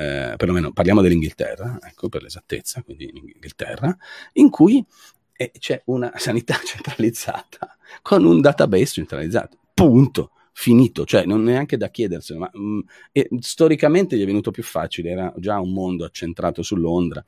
eh, 0.02 0.36
perlomeno 0.36 0.72
parliamo 0.72 1.00
dell'Inghilterra, 1.00 1.78
ecco 1.82 2.08
per 2.08 2.22
l'esattezza, 2.22 2.82
quindi 2.82 3.10
in 3.12 3.28
Inghilterra, 3.34 3.96
in 4.34 4.50
cui 4.50 4.84
eh, 5.36 5.52
c'è 5.58 5.82
una 5.86 6.12
sanità 6.18 6.58
centralizzata 6.64 7.76
con 8.02 8.24
un 8.24 8.40
database 8.40 8.86
centralizzato. 8.86 9.58
Punto. 9.74 10.30
Finito, 10.54 11.06
cioè 11.06 11.24
non 11.24 11.42
neanche 11.44 11.78
da 11.78 11.88
chiederselo, 11.88 12.40
ma 12.40 12.50
mh, 12.52 12.60
mm, 12.60 12.80
e, 13.10 13.28
storicamente 13.40 14.18
gli 14.18 14.22
è 14.22 14.26
venuto 14.26 14.50
più 14.50 14.62
facile, 14.62 15.08
era 15.08 15.32
già 15.38 15.58
un 15.58 15.72
mondo 15.72 16.04
accentrato 16.04 16.62
su 16.62 16.76
Londra 16.76 17.24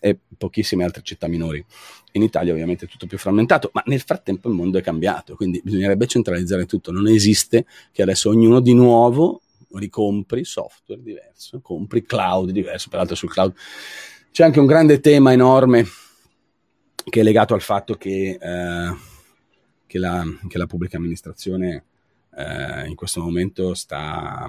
e 0.00 0.18
pochissime 0.36 0.82
altre 0.82 1.02
città 1.02 1.28
minori. 1.28 1.64
In 2.12 2.22
Italia 2.22 2.52
ovviamente 2.52 2.86
è 2.86 2.88
tutto 2.88 3.06
più 3.06 3.16
frammentato, 3.16 3.70
ma 3.74 3.82
nel 3.86 4.00
frattempo 4.00 4.48
il 4.48 4.54
mondo 4.54 4.76
è 4.76 4.82
cambiato, 4.82 5.36
quindi 5.36 5.60
bisognerebbe 5.62 6.08
centralizzare 6.08 6.66
tutto. 6.66 6.90
Non 6.90 7.06
esiste 7.06 7.64
che 7.92 8.02
adesso 8.02 8.28
ognuno 8.28 8.58
di 8.58 8.74
nuovo 8.74 9.42
ricompri 9.78 10.44
software 10.44 11.02
diverso, 11.02 11.60
compri 11.60 12.04
cloud 12.04 12.50
diverso, 12.50 12.88
peraltro 12.88 13.14
sul 13.14 13.30
cloud 13.30 13.54
c'è 14.36 14.44
anche 14.44 14.60
un 14.60 14.66
grande 14.66 15.00
tema 15.00 15.32
enorme 15.32 15.86
che 17.08 17.20
è 17.20 17.22
legato 17.22 17.54
al 17.54 17.62
fatto 17.62 17.94
che, 17.94 18.38
eh, 18.38 18.96
che, 19.86 19.98
la, 19.98 20.24
che 20.46 20.58
la, 20.58 20.66
pubblica 20.66 20.98
amministrazione 20.98 21.84
eh, 22.36 22.86
in 22.86 22.94
questo 22.94 23.22
momento 23.22 23.72
sta 23.72 24.44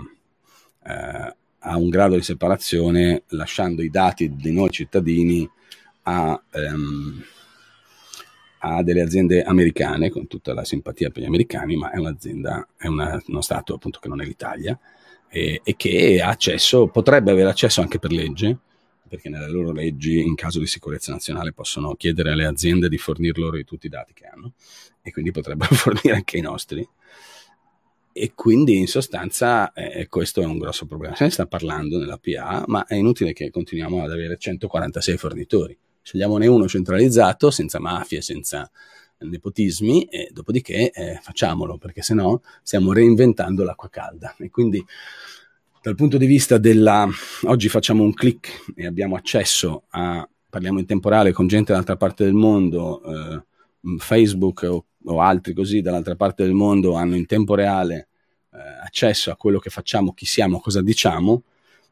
eh, 0.84 1.36
a 1.60 1.78
un 1.78 1.90
grado 1.90 2.16
di 2.16 2.22
separazione 2.22 3.24
lasciando 3.28 3.82
i 3.82 3.90
dati 3.90 4.36
di 4.36 4.52
noi 4.52 4.72
cittadini 4.72 5.50
a, 6.02 6.42
ehm, 6.52 7.24
a 8.60 8.84
delle 8.84 9.02
aziende 9.02 9.44
americane, 9.44 10.10
con 10.10 10.28
tutta 10.28 10.54
la 10.54 10.66
simpatia 10.66 11.12
per 11.12 11.24
gli 11.24 11.28
americani, 11.28 11.78
ma 11.78 11.92
è 11.92 11.98
un'azienda, 11.98 12.68
è 12.76 12.88
una, 12.88 13.22
uno 13.28 13.42
Stato 13.42 13.74
appunto 13.74 14.00
che 14.00 14.10
non 14.10 14.22
è 14.22 14.26
l'Italia, 14.26 14.78
e, 15.30 15.62
e 15.64 15.76
che 15.76 16.22
ha 16.22 16.30
accesso, 16.30 16.88
potrebbe 16.88 17.32
avere 17.32 17.50
accesso 17.50 17.82
anche 17.82 18.00
per 18.00 18.12
legge, 18.12 18.58
perché 19.08 19.30
nelle 19.30 19.50
loro 19.50 19.72
leggi 19.72 20.20
in 20.20 20.36
caso 20.36 20.60
di 20.60 20.68
sicurezza 20.68 21.12
nazionale 21.12 21.54
possono 21.54 21.96
chiedere 21.96 22.32
alle 22.32 22.46
aziende 22.46 22.90
di 22.90 22.98
fornir 22.98 23.38
loro 23.38 23.62
tutti 23.64 23.88
i 23.88 23.90
dati 23.90 24.14
che 24.14 24.26
hanno 24.26 24.54
e 25.02 25.12
quindi 25.12 25.32
potrebbero 25.32 25.74
fornire 25.76 26.16
anche 26.16 26.38
i 26.38 26.42
nostri. 26.42 26.88
E 28.12 28.32
quindi 28.34 28.78
in 28.78 28.88
sostanza 28.88 29.72
eh, 29.74 30.08
questo 30.08 30.42
è 30.42 30.46
un 30.46 30.58
grosso 30.58 30.88
problema. 30.88 31.16
Se 31.16 31.26
ne 31.26 31.30
sta 31.30 31.46
parlando 31.46 32.00
nella 32.00 32.18
PA, 32.18 32.64
ma 32.66 32.86
è 32.86 32.96
inutile 32.96 33.32
che 33.32 33.52
continuiamo 33.52 34.04
ad 34.04 34.12
avere 34.12 34.38
146 34.38 35.18
fornitori. 35.18 35.78
Scegliamone 36.02 36.48
uno 36.48 36.68
centralizzato, 36.68 37.52
senza 37.52 37.80
mafie, 37.80 38.22
senza 38.22 38.70
nepotismi 39.20 40.06
e 40.06 40.30
dopodiché 40.32 40.92
eh, 40.92 41.20
facciamolo 41.22 41.78
perché 41.78 42.02
se 42.02 42.14
no 42.14 42.42
stiamo 42.62 42.94
reinventando 42.94 43.64
l'acqua 43.64 43.90
calda. 43.90 44.36
E 44.38 44.50
quindi 44.50 44.84
dal 45.82 45.96
punto 45.96 46.18
di 46.18 46.26
vista 46.26 46.58
della 46.58 47.08
oggi 47.44 47.70
facciamo 47.70 48.04
un 48.04 48.14
click 48.14 48.74
e 48.76 48.86
abbiamo 48.86 49.16
accesso 49.16 49.84
a 49.90 50.28
parliamo 50.50 50.80
in 50.80 50.86
temporale 50.86 51.32
con 51.32 51.48
gente 51.48 51.72
dall'altra 51.72 51.98
parte 51.98 52.24
del 52.24 52.34
mondo 52.34 53.02
eh, 53.04 53.44
Facebook 53.98 54.66
o, 54.70 54.86
o, 55.06 55.22
altri 55.22 55.54
così 55.54 55.82
dall'altra 55.82 56.16
parte 56.16 56.44
del 56.44 56.54
mondo 56.54 56.96
hanno 56.96 57.16
in 57.16 57.26
tempo 57.26 57.56
reale 57.56 58.08
eh, 58.54 58.58
accesso 58.84 59.32
a 59.32 59.36
quello 59.36 59.60
che 59.60 59.70
facciamo 59.70 60.14
chi 60.14 60.26
siamo 60.26 60.60
cosa 60.60 60.82
diciamo 60.82 61.44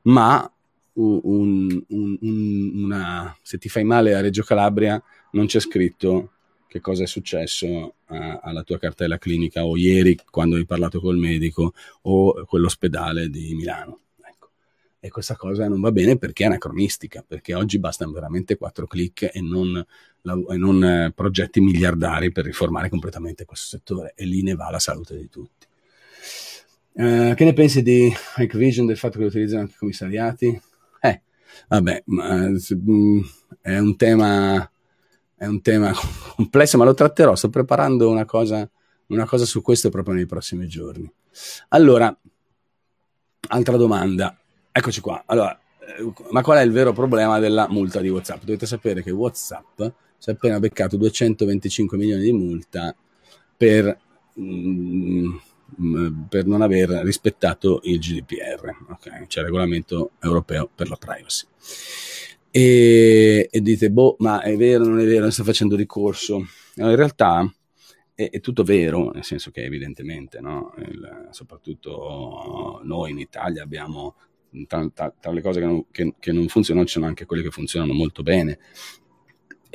ma 0.03 0.49
un, 0.93 1.83
un, 1.89 2.17
una, 2.21 3.37
se 3.41 3.57
ti 3.57 3.69
fai 3.69 3.83
male 3.83 4.13
a 4.13 4.21
Reggio 4.21 4.43
Calabria 4.43 5.01
non 5.31 5.45
c'è 5.45 5.59
scritto 5.59 6.31
che 6.75 6.81
cosa 6.81 7.03
è 7.03 7.07
successo 7.07 7.95
a, 8.07 8.41
alla 8.43 8.63
tua 8.63 8.77
cartella 8.77 9.17
clinica 9.17 9.63
o 9.63 9.77
ieri 9.77 10.19
quando 10.29 10.57
hai 10.57 10.65
parlato 10.65 10.99
col 10.99 11.15
medico 11.15 11.73
o 12.01 12.43
quell'ospedale 12.45 13.29
di 13.29 13.55
Milano. 13.55 13.99
Ecco. 14.21 14.49
E 14.99 15.09
questa 15.09 15.37
cosa 15.37 15.69
non 15.69 15.79
va 15.79 15.93
bene 15.93 16.17
perché 16.17 16.43
è 16.43 16.47
anacronistica, 16.47 17.23
perché 17.25 17.53
oggi 17.53 17.79
bastano 17.79 18.11
veramente 18.11 18.57
quattro 18.57 18.87
clic 18.87 19.21
e 19.21 19.39
non, 19.39 19.77
e 19.77 20.57
non 20.57 20.83
eh, 20.83 21.13
progetti 21.15 21.61
miliardari 21.61 22.33
per 22.33 22.43
riformare 22.43 22.89
completamente 22.89 23.45
questo 23.45 23.77
settore 23.77 24.11
e 24.13 24.25
lì 24.25 24.43
ne 24.43 24.55
va 24.55 24.69
la 24.69 24.79
salute 24.79 25.15
di 25.15 25.29
tutti. 25.29 25.65
Uh, 26.91 27.33
che 27.35 27.45
ne 27.45 27.53
pensi 27.53 27.81
di 27.83 28.11
Hike 28.35 28.57
Vision, 28.57 28.85
del 28.85 28.97
fatto 28.97 29.15
che 29.15 29.23
lo 29.23 29.27
utilizzano 29.27 29.61
anche 29.61 29.75
i 29.75 29.77
commissariati? 29.77 30.61
Eh, 30.99 31.21
vabbè, 31.69 32.03
ma, 32.07 32.49
mm, 32.49 33.19
è 33.61 33.77
un 33.77 33.95
tema 33.95 34.69
è 35.35 35.45
un 35.45 35.61
tema 35.61 35.91
complesso, 36.35 36.77
ma 36.77 36.85
lo 36.85 36.93
tratterò. 36.93 37.35
Sto 37.35 37.49
preparando 37.49 38.09
una 38.09 38.25
cosa, 38.25 38.67
una 39.07 39.25
cosa 39.25 39.45
su 39.45 39.61
questo 39.61 39.89
proprio 39.89 40.15
nei 40.15 40.25
prossimi 40.25 40.67
giorni. 40.67 41.11
Allora, 41.69 42.15
altra 43.49 43.77
domanda. 43.77 44.37
Eccoci 44.71 45.01
qua. 45.01 45.23
Allora, 45.25 45.57
eh, 45.79 46.13
ma 46.31 46.41
qual 46.41 46.59
è 46.59 46.61
il 46.61 46.71
vero 46.71 46.93
problema 46.93 47.39
della 47.39 47.67
multa 47.69 48.01
di 48.01 48.09
WhatsApp? 48.09 48.43
Dovete 48.43 48.65
sapere 48.65 49.03
che 49.03 49.11
WhatsApp 49.11 49.81
si 50.17 50.29
è 50.29 50.33
appena 50.33 50.59
beccato 50.59 50.97
225 50.97 51.97
milioni 51.97 52.23
di 52.23 52.31
multa 52.31 52.95
per, 53.57 53.97
mm, 54.39 55.35
per 56.29 56.45
non 56.45 56.61
aver 56.61 56.89
rispettato 57.03 57.81
il 57.83 57.99
GDPR, 57.99 58.75
okay? 58.89 59.25
cioè 59.27 59.43
il 59.43 59.49
regolamento 59.49 60.11
europeo 60.19 60.69
per 60.73 60.89
la 60.89 60.95
privacy 60.95 61.45
e, 62.57 63.49
e, 63.51 63.59
dite, 63.59 63.91
boh, 63.91 64.15
ma 64.19 64.41
è 64.41 64.55
vero, 64.55 64.85
non 64.85 65.01
è 65.01 65.03
vero, 65.03 65.29
sta 65.29 65.43
facendo 65.43 65.75
ricorso. 65.75 66.37
No, 66.75 66.89
in 66.89 66.95
realtà 66.95 67.53
è, 68.13 68.29
è, 68.29 68.39
tutto 68.39 68.63
vero, 68.63 69.11
nel 69.11 69.25
senso 69.25 69.51
che 69.51 69.65
evidentemente, 69.65 70.39
no? 70.39 70.73
Il, 70.77 71.27
soprattutto 71.31 72.79
noi 72.85 73.11
in 73.11 73.19
Italia 73.19 73.61
abbiamo 73.61 74.15
tra, 74.67 74.89
tra, 74.93 75.13
tra 75.19 75.33
le 75.33 75.41
cose 75.41 75.59
che 75.59 75.65
non, 75.65 75.85
che, 75.91 76.13
che 76.17 76.31
non 76.31 76.47
funzionano, 76.47 76.85
ci 76.85 76.93
sono 76.93 77.07
anche 77.07 77.25
quelle 77.25 77.43
che 77.43 77.49
funzionano 77.49 77.91
molto 77.91 78.23
bene 78.23 78.59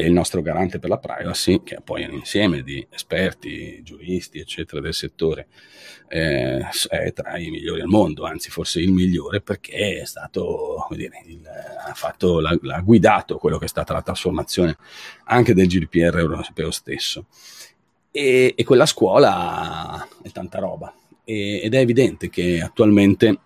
e 0.00 0.06
il 0.06 0.12
nostro 0.12 0.40
garante 0.40 0.78
per 0.78 0.88
la 0.88 0.96
privacy, 0.96 1.62
che 1.62 1.76
è 1.76 1.80
poi 1.82 2.04
un 2.04 2.14
insieme 2.14 2.62
di 2.62 2.84
esperti, 2.90 3.82
giuristi, 3.82 4.38
eccetera, 4.38 4.80
del 4.80 4.94
settore, 4.94 5.48
eh, 6.08 6.66
è 6.88 7.12
tra 7.12 7.36
i 7.36 7.50
migliori 7.50 7.82
al 7.82 7.86
mondo, 7.86 8.24
anzi 8.24 8.50
forse 8.50 8.80
il 8.80 8.92
migliore 8.92 9.42
perché 9.42 10.00
è 10.00 10.04
stato, 10.06 10.86
dire, 10.92 11.22
il, 11.26 11.42
ha, 11.46 11.92
fatto, 11.92 12.40
l'ha, 12.40 12.56
l'ha 12.62 12.80
guidato 12.80 13.36
quello 13.36 13.58
che 13.58 13.66
è 13.66 13.68
stata 13.68 13.92
la 13.92 14.00
trasformazione 14.00 14.78
anche 15.24 15.52
del 15.52 15.66
GDPR 15.66 16.18
europeo 16.18 16.70
stesso. 16.70 17.26
E, 18.10 18.54
e 18.56 18.64
quella 18.64 18.86
scuola 18.86 20.08
è 20.22 20.30
tanta 20.30 20.58
roba 20.58 20.92
e, 21.24 21.60
ed 21.62 21.74
è 21.74 21.78
evidente 21.78 22.28
che 22.30 22.60
attualmente 22.60 23.38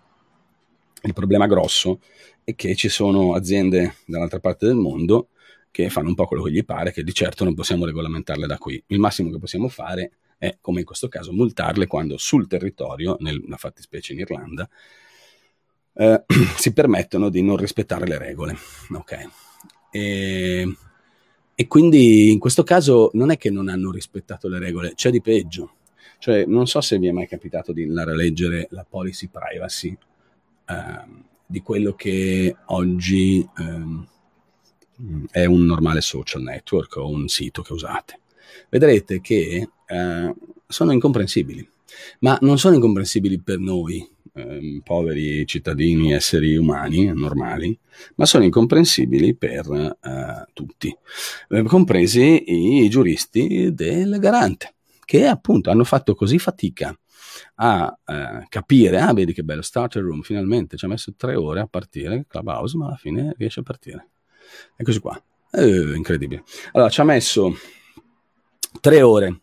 il 1.03 1.13
problema 1.13 1.47
grosso 1.47 1.99
è 2.43 2.55
che 2.55 2.75
ci 2.75 2.89
sono 2.89 3.35
aziende 3.35 3.97
dall'altra 4.05 4.39
parte 4.39 4.65
del 4.65 4.75
mondo 4.75 5.27
che 5.75 5.89
fanno 5.89 6.07
un 6.07 6.15
po' 6.15 6.25
quello 6.25 6.43
che 6.43 6.51
gli 6.51 6.63
pare, 6.63 6.93
che 6.93 7.03
di 7.03 7.13
certo 7.13 7.43
non 7.43 7.53
possiamo 7.53 7.83
regolamentarle 7.83 8.47
da 8.47 8.57
qui. 8.57 8.81
Il 8.87 8.99
massimo 8.99 9.29
che 9.29 9.39
possiamo 9.39 9.67
fare 9.67 10.11
è, 10.37 10.57
come 10.61 10.79
in 10.79 10.85
questo 10.85 11.09
caso, 11.09 11.33
multarle 11.33 11.85
quando 11.85 12.17
sul 12.17 12.47
territorio, 12.47 13.17
nella 13.19 13.57
fattispecie 13.57 14.13
in 14.13 14.19
Irlanda, 14.19 14.69
eh, 15.95 16.23
si 16.55 16.71
permettono 16.71 17.27
di 17.27 17.41
non 17.41 17.57
rispettare 17.57 18.07
le 18.07 18.17
regole. 18.17 18.55
Ok. 18.91 19.29
E, 19.91 20.75
e 21.53 21.67
quindi 21.67 22.31
in 22.31 22.39
questo 22.39 22.63
caso 22.63 23.09
non 23.11 23.29
è 23.31 23.37
che 23.37 23.49
non 23.49 23.67
hanno 23.67 23.91
rispettato 23.91 24.47
le 24.47 24.59
regole, 24.59 24.93
c'è 24.95 25.09
di 25.09 25.19
peggio. 25.19 25.73
Cioè, 26.19 26.45
non 26.45 26.67
so 26.67 26.79
se 26.79 26.97
vi 26.97 27.07
è 27.07 27.11
mai 27.11 27.27
capitato 27.27 27.73
di 27.73 27.83
andare 27.83 28.11
a 28.11 28.15
leggere 28.15 28.67
la 28.69 28.85
policy 28.89 29.27
privacy 29.27 29.89
eh, 30.67 31.23
di 31.45 31.59
quello 31.59 31.95
che 31.95 32.55
oggi 32.67 33.45
ehm, 33.57 34.07
è 35.31 35.45
un 35.45 35.65
normale 35.65 36.01
social 36.01 36.41
network 36.41 36.95
o 36.97 37.09
un 37.09 37.27
sito 37.27 37.61
che 37.61 37.73
usate. 37.73 38.19
Vedrete 38.69 39.21
che 39.21 39.69
eh, 39.85 40.35
sono 40.67 40.91
incomprensibili, 40.91 41.67
ma 42.19 42.37
non 42.41 42.57
sono 42.57 42.75
incomprensibili 42.75 43.39
per 43.39 43.59
noi, 43.59 44.07
eh, 44.33 44.81
poveri 44.83 45.45
cittadini, 45.45 46.13
esseri 46.13 46.55
umani 46.55 47.05
normali, 47.13 47.77
ma 48.15 48.25
sono 48.25 48.43
incomprensibili 48.43 49.35
per 49.35 49.97
eh, 50.01 50.45
tutti, 50.53 50.95
eh, 51.49 51.63
compresi 51.63 52.83
i 52.83 52.89
giuristi 52.89 53.73
del 53.73 54.17
garante, 54.19 54.75
che 55.05 55.27
appunto 55.27 55.69
hanno 55.69 55.83
fatto 55.83 56.15
così 56.15 56.37
fatica 56.39 56.97
a 57.55 57.97
eh, 58.05 58.45
capire, 58.49 58.99
ah 58.99 59.13
vedi 59.13 59.33
che 59.33 59.43
bello, 59.43 59.61
starter 59.61 60.03
room, 60.03 60.21
finalmente 60.21 60.77
ci 60.77 60.85
ha 60.85 60.89
messo 60.89 61.13
tre 61.15 61.35
ore 61.35 61.61
a 61.61 61.67
partire, 61.67 62.25
Clubhouse, 62.27 62.77
ma 62.77 62.87
alla 62.87 62.97
fine 62.97 63.33
riesce 63.37 63.61
a 63.61 63.63
partire. 63.63 64.09
Eccoci 64.75 64.99
qua, 64.99 65.21
eh, 65.51 65.95
incredibile. 65.95 66.43
Allora, 66.73 66.89
ci 66.89 67.01
ha 67.01 67.03
messo 67.03 67.55
tre 68.81 69.01
ore 69.01 69.39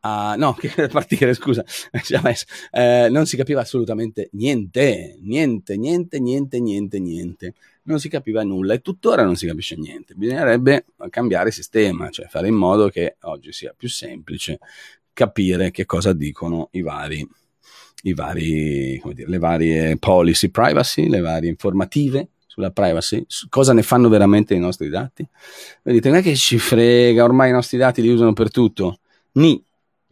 a, 0.00 0.34
no, 0.36 0.54
che 0.58 0.88
partire, 0.88 1.34
scusa, 1.34 1.64
eh, 2.70 3.08
non 3.10 3.26
si 3.26 3.36
capiva 3.36 3.60
assolutamente 3.60 4.30
niente, 4.32 5.18
niente, 5.20 5.76
niente, 5.76 6.20
niente, 6.20 6.60
niente, 6.60 6.98
niente. 6.98 7.54
Non 7.82 7.98
si 7.98 8.08
capiva 8.08 8.42
nulla 8.42 8.74
e 8.74 8.80
tuttora 8.80 9.24
non 9.24 9.36
si 9.36 9.46
capisce 9.46 9.76
niente. 9.76 10.14
Bisognerebbe 10.14 10.84
cambiare 11.08 11.50
sistema, 11.50 12.10
cioè 12.10 12.26
fare 12.26 12.48
in 12.48 12.54
modo 12.54 12.88
che 12.88 13.16
oggi 13.22 13.52
sia 13.52 13.74
più 13.76 13.88
semplice 13.88 14.58
capire 15.12 15.70
che 15.70 15.86
cosa 15.86 16.12
dicono 16.12 16.68
i 16.72 16.82
vari, 16.82 17.26
i 18.02 18.14
vari 18.14 18.98
come 19.00 19.14
dire, 19.14 19.28
le 19.28 19.38
varie 19.38 19.96
policy 19.96 20.50
privacy, 20.50 21.08
le 21.08 21.20
varie 21.20 21.48
informative 21.48 22.28
sulla 22.60 22.70
privacy, 22.70 23.24
cosa 23.48 23.72
ne 23.72 23.82
fanno 23.82 24.08
veramente 24.08 24.54
i 24.54 24.58
nostri 24.58 24.90
dati. 24.90 25.26
Vedete, 25.82 26.10
non 26.10 26.18
è 26.18 26.22
che 26.22 26.36
ci 26.36 26.58
frega, 26.58 27.24
ormai 27.24 27.48
i 27.48 27.52
nostri 27.52 27.78
dati 27.78 28.02
li 28.02 28.10
usano 28.10 28.34
per 28.34 28.50
tutto. 28.50 29.00
Ni. 29.32 29.62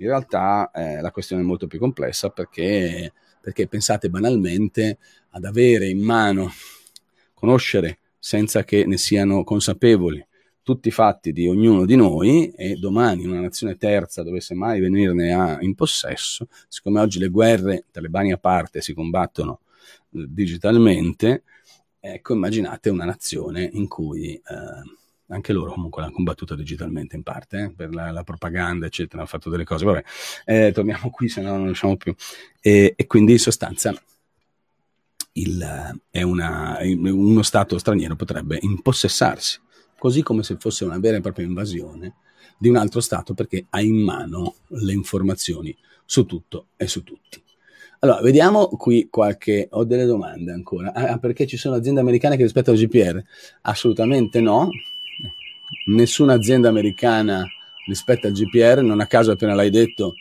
In 0.01 0.07
realtà 0.07 0.71
eh, 0.73 1.01
la 1.01 1.11
questione 1.11 1.43
è 1.43 1.45
molto 1.45 1.67
più 1.67 1.79
complessa 1.79 2.31
perché, 2.31 3.13
perché 3.41 3.67
pensate 3.67 4.09
banalmente 4.09 4.99
ad 5.31 5.45
avere 5.45 5.89
in 5.89 6.01
mano, 6.01 6.53
conoscere 7.35 7.99
senza 8.19 8.65
che 8.65 8.87
ne 8.87 8.97
siano 8.97 9.43
consapevoli 9.45 10.25
tutti 10.63 10.91
fatti 10.91 11.33
di 11.33 11.49
ognuno 11.49 11.85
di 11.85 11.97
noi 11.97 12.51
e 12.51 12.77
domani 12.77 13.25
una 13.25 13.41
nazione 13.41 13.77
terza 13.77 14.23
dovesse 14.23 14.55
mai 14.55 14.81
venirne 14.81 15.33
a, 15.33 15.57
in 15.61 15.75
possesso, 15.75 16.47
siccome 16.69 17.01
oggi 17.01 17.19
le 17.19 17.29
guerre, 17.29 17.87
talebani 17.91 18.33
a 18.33 18.37
parte, 18.37 18.83
si 18.83 18.93
combattono 18.93 19.61
eh, 20.15 20.27
digitalmente, 20.29 21.43
ecco 22.01 22.35
immaginate 22.35 22.91
una 22.91 23.05
nazione 23.05 23.69
in 23.73 23.89
cui 23.89 24.35
eh, 24.35 24.43
anche 25.29 25.53
loro 25.53 25.73
comunque 25.73 26.01
l'hanno 26.01 26.15
combattuto 26.15 26.55
digitalmente 26.55 27.17
in 27.17 27.23
parte, 27.23 27.65
eh, 27.65 27.71
per 27.71 27.95
la, 27.95 28.11
la, 28.11 28.25
propaganda, 28.25 28.87
eccetera, 28.87 29.19
hanno 29.19 29.29
fatto 29.29 29.51
delle 29.51 29.65
cose. 29.65 29.85
Vabbè, 29.85 30.05
eh, 30.45 30.73
torniamo 30.73 31.11
qui, 31.11 31.29
se 31.29 31.41
no 31.41 31.51
non 31.57 31.65
riusciamo 31.65 31.97
più. 31.97 32.15
E, 32.61 32.95
e 32.97 33.07
quindi 33.07 33.33
in 33.33 33.39
sostanza 33.39 33.95
il, 35.33 36.01
una, 36.13 36.79
uno 36.83 37.43
Stato 37.43 37.79
straniero 37.79 38.17
potrebbe 38.17 38.59
impossessarsi 38.61 39.61
così 39.99 40.23
come 40.23 40.43
se 40.43 40.57
fosse 40.59 40.85
una 40.85 40.99
vera 40.99 41.17
e 41.17 41.21
propria 41.21 41.47
invasione 41.47 42.15
di 42.57 42.69
un 42.69 42.77
altro 42.77 43.01
Stato 43.01 43.35
perché 43.35 43.67
ha 43.71 43.81
in 43.81 43.97
mano 43.97 44.57
le 44.69 44.93
informazioni 44.93 45.77
su 46.05 46.25
tutto 46.25 46.69
e 46.77 46.87
su 46.87 47.03
tutti. 47.03 47.43
Allora, 48.01 48.21
vediamo 48.21 48.69
qui 48.69 49.09
qualche... 49.11 49.69
Ho 49.73 49.85
delle 49.85 50.05
domande 50.05 50.53
ancora. 50.53 50.93
Ah, 50.93 51.19
perché 51.19 51.47
ci 51.47 51.57
sono 51.57 51.75
aziende 51.75 52.01
americane 52.01 52.37
che 52.37 52.43
rispettano 52.43 52.77
il 52.77 52.87
GPR? 52.87 53.23
Assolutamente 53.63 54.41
no. 54.41 54.69
Nessuna 55.87 56.35
azienda 56.35 56.69
americana 56.69 57.45
rispetta 57.87 58.29
il 58.29 58.35
GPR, 58.35 58.83
non 58.83 59.01
a 59.01 59.07
caso 59.07 59.33
appena 59.33 59.55
l'hai 59.55 59.71
detto 59.71 60.15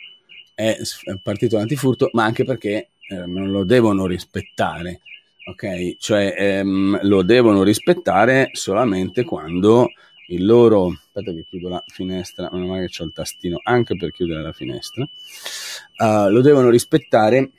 è 0.54 0.76
partito 1.22 1.56
l'antifurto, 1.56 2.10
ma 2.14 2.24
anche 2.24 2.44
perché 2.44 2.88
eh, 3.08 3.26
non 3.26 3.50
lo 3.50 3.64
devono 3.64 4.06
rispettare 4.06 5.02
ok? 5.48 5.96
Cioè 5.98 6.34
ehm, 6.36 7.00
lo 7.02 7.22
devono 7.22 7.62
rispettare 7.62 8.50
solamente 8.52 9.24
quando 9.24 9.90
il 10.28 10.44
loro 10.44 10.88
aspetta 10.88 11.32
che 11.32 11.46
chiudo 11.48 11.68
la 11.70 11.82
finestra, 11.86 12.48
non 12.52 12.76
è 12.76 12.80
che 12.80 12.92
c'ho 12.94 13.04
il 13.04 13.12
tastino 13.12 13.58
anche 13.62 13.96
per 13.96 14.10
chiudere 14.10 14.42
la 14.42 14.52
finestra. 14.52 15.08
Uh, 15.96 16.30
lo 16.30 16.42
devono 16.42 16.68
rispettare 16.68 17.50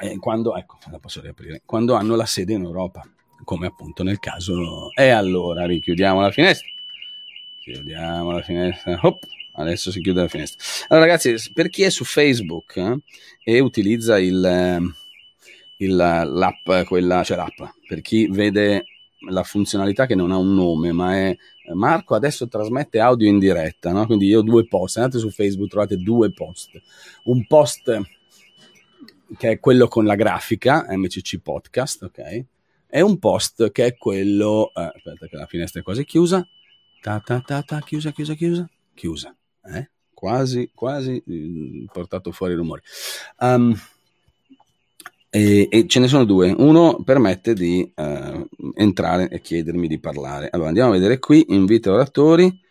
eh, 0.00 0.18
quando, 0.18 0.56
ecco, 0.56 0.78
la 0.90 0.98
posso 0.98 1.20
riaprire, 1.20 1.62
quando 1.64 1.94
hanno 1.94 2.16
la 2.16 2.26
sede 2.26 2.52
in 2.54 2.62
Europa, 2.62 3.06
come 3.44 3.66
appunto 3.66 4.02
nel 4.02 4.18
caso. 4.18 4.90
E 4.94 5.08
allora 5.10 5.66
richiudiamo 5.66 6.20
la 6.20 6.30
finestra. 6.30 6.68
Chiudiamo 7.60 8.32
la 8.32 8.42
finestra. 8.42 8.98
Hop, 9.02 9.24
adesso 9.54 9.90
si 9.90 10.00
chiude 10.00 10.22
la 10.22 10.28
finestra. 10.28 10.62
Allora, 10.88 11.06
ragazzi, 11.06 11.52
per 11.52 11.68
chi 11.68 11.82
è 11.82 11.90
su 11.90 12.04
Facebook 12.04 12.76
eh, 12.76 12.98
e 13.44 13.60
utilizza 13.60 14.18
il, 14.18 14.44
eh, 14.44 14.80
il, 15.78 15.94
l'app, 15.94 16.86
quella, 16.86 17.22
cioè 17.22 17.36
l'app, 17.36 17.60
per 17.86 18.00
chi 18.00 18.26
vede 18.28 18.84
la 19.28 19.42
funzionalità 19.42 20.06
che 20.06 20.14
non 20.14 20.32
ha 20.32 20.36
un 20.36 20.54
nome, 20.54 20.92
ma 20.92 21.16
è 21.16 21.36
Marco 21.72 22.14
adesso 22.14 22.46
trasmette 22.46 23.00
audio 23.00 23.26
in 23.26 23.38
diretta, 23.38 23.90
no? 23.92 24.04
quindi 24.04 24.26
io 24.26 24.40
ho 24.40 24.42
due 24.42 24.66
post, 24.66 24.98
andate 24.98 25.18
su 25.18 25.30
Facebook, 25.30 25.70
trovate 25.70 25.96
due 25.96 26.30
post, 26.30 26.78
un 27.24 27.46
post 27.46 28.00
che 29.36 29.50
è 29.50 29.60
quello 29.60 29.88
con 29.88 30.04
la 30.04 30.14
grafica, 30.14 30.86
MCC 30.88 31.40
Podcast, 31.40 32.02
ok? 32.04 32.44
E 32.88 33.00
un 33.00 33.18
post 33.18 33.72
che 33.72 33.86
è 33.86 33.96
quello, 33.96 34.72
eh, 34.74 34.82
aspetta 34.82 35.26
che 35.26 35.36
la 35.36 35.46
finestra 35.46 35.80
è 35.80 35.82
quasi 35.82 36.04
chiusa, 36.04 36.46
ta 37.00 37.20
ta 37.20 37.40
ta 37.40 37.62
ta, 37.62 37.80
chiusa, 37.80 38.12
chiusa, 38.12 38.34
chiusa, 38.34 38.68
chiusa, 38.94 39.36
eh? 39.64 39.90
quasi, 40.12 40.70
quasi 40.74 41.22
eh, 41.26 41.86
portato 41.92 42.32
fuori 42.32 42.52
il 42.52 42.58
rumore. 42.58 42.82
Um, 43.40 43.76
e, 45.28 45.68
e, 45.70 45.86
ce 45.88 45.98
ne 45.98 46.06
sono 46.06 46.24
due. 46.24 46.54
Uno 46.56 47.02
permette 47.02 47.54
di 47.54 47.92
uh, 47.94 48.48
entrare 48.74 49.28
e 49.28 49.40
chiedermi 49.40 49.88
di 49.88 49.98
parlare. 49.98 50.48
Allora 50.50 50.68
andiamo 50.68 50.90
a 50.90 50.94
vedere 50.94 51.18
qui, 51.18 51.44
invita 51.48 51.92
oratori. 51.92 52.62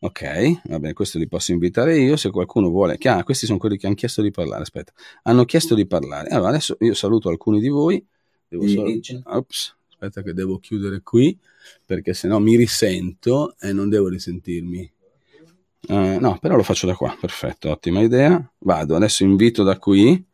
Ok, 0.00 0.60
va 0.68 0.78
bene, 0.78 0.92
questo 0.92 1.18
li 1.18 1.26
posso 1.26 1.52
invitare 1.52 1.98
io. 1.98 2.16
Se 2.16 2.30
qualcuno 2.30 2.68
vuole, 2.68 2.96
ah, 3.02 3.24
questi 3.24 3.46
sono 3.46 3.58
quelli 3.58 3.76
che 3.76 3.86
hanno 3.86 3.96
chiesto 3.96 4.22
di 4.22 4.30
parlare. 4.30 4.62
Aspetta, 4.62 4.92
hanno 5.24 5.44
chiesto 5.44 5.74
di 5.74 5.86
parlare. 5.86 6.28
Allora 6.28 6.50
adesso 6.50 6.76
io 6.80 6.94
saluto 6.94 7.28
alcuni 7.28 7.60
di 7.60 7.68
voi. 7.68 8.04
Devo 8.46 8.66
solo... 8.68 8.92
Ops, 9.24 9.76
aspetta, 9.88 10.22
che 10.22 10.32
devo 10.32 10.58
chiudere 10.58 11.00
qui 11.02 11.36
perché 11.84 12.14
sennò 12.14 12.38
mi 12.38 12.56
risento 12.56 13.56
e 13.58 13.72
non 13.72 13.88
devo 13.88 14.08
risentirmi. 14.08 14.92
Uh, 15.88 16.18
no, 16.18 16.38
però 16.40 16.54
lo 16.54 16.62
faccio 16.62 16.86
da 16.86 16.94
qua. 16.94 17.16
Perfetto, 17.18 17.70
ottima 17.70 18.00
idea. 18.00 18.52
Vado 18.58 18.94
adesso, 18.94 19.24
invito 19.24 19.64
da 19.64 19.78
qui. 19.78 20.24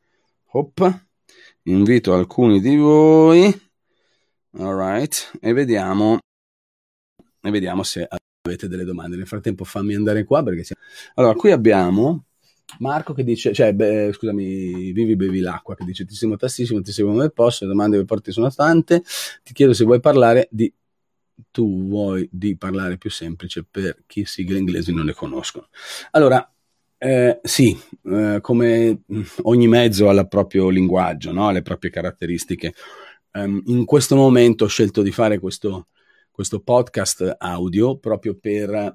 Hop 0.57 1.03
invito 1.64 2.12
alcuni 2.12 2.61
di 2.61 2.77
voi 2.77 3.53
alright 4.59 5.31
e 5.40 5.53
vediamo 5.53 6.18
e 7.40 7.50
vediamo 7.50 7.83
se 7.83 8.07
avete 8.46 8.68
delle 8.68 8.85
domande 8.85 9.16
nel 9.16 9.26
frattempo 9.26 9.64
fammi 9.64 9.94
andare 9.94 10.24
qua 10.24 10.42
perché 10.42 10.64
siamo... 10.64 10.83
allora 11.14 11.35
qui 11.35 11.50
abbiamo 11.50 12.26
Marco 12.78 13.14
che 13.14 13.24
dice 13.24 13.54
cioè 13.54 13.72
beh, 13.72 14.12
scusami 14.12 14.92
vivi 14.92 15.16
bevi 15.16 15.40
l'acqua 15.40 15.74
che 15.74 15.85
dice 15.85 16.04
ti 16.04 16.14
seguo 16.14 16.37
tantissimo 16.37 16.83
ti 16.83 16.92
seguo 16.92 17.12
come 17.12 17.30
posso 17.30 17.64
le 17.64 17.70
domande 17.70 17.96
che 17.96 18.04
porti 18.04 18.33
sono 18.33 18.50
tante 18.50 19.02
ti 19.42 19.54
chiedo 19.54 19.72
se 19.72 19.85
vuoi 19.85 19.98
parlare 19.98 20.48
di 20.50 20.70
tu 21.50 21.87
vuoi 21.87 22.28
di 22.30 22.54
parlare 22.59 22.98
più 22.98 23.11
semplice 23.11 23.64
per 23.68 24.02
chi 24.07 24.26
sigle 24.26 24.59
inglesi 24.59 24.92
non 24.92 25.07
ne 25.07 25.14
conoscono 25.14 25.68
allora 26.11 26.46
eh, 26.98 27.40
sì, 27.42 27.78
eh, 28.04 28.38
come 28.40 29.02
ogni 29.42 29.68
mezzo 29.68 30.09
ha 30.09 30.12
il 30.12 30.26
proprio 30.26 30.70
linguaggio, 30.70 31.33
no? 31.33 31.50
le 31.50 31.61
proprie 31.61 31.90
caratteristiche. 31.90 32.72
Um, 33.33 33.61
in 33.66 33.85
questo 33.85 34.16
momento 34.16 34.64
ho 34.64 34.68
scelto 34.68 35.02
di 35.02 35.11
fare 35.11 35.38
questo, 35.38 35.88
questo 36.35 36.59
podcast 36.59 37.37
audio 37.38 37.97
proprio 37.97 38.37
per, 38.37 38.92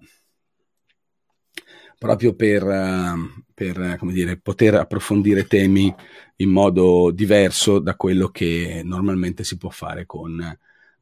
proprio 1.97 2.35
per, 2.35 3.15
per 3.53 3.97
dire, 4.11 4.37
poter 4.41 4.75
approfondire 4.75 5.47
temi 5.47 5.95
in 6.35 6.49
modo 6.49 7.11
diverso 7.11 7.79
da 7.79 7.95
quello 7.95 8.27
che 8.27 8.81
normalmente 8.83 9.45
si 9.45 9.55
può 9.55 9.69
fare 9.69 10.05
con 10.05 10.37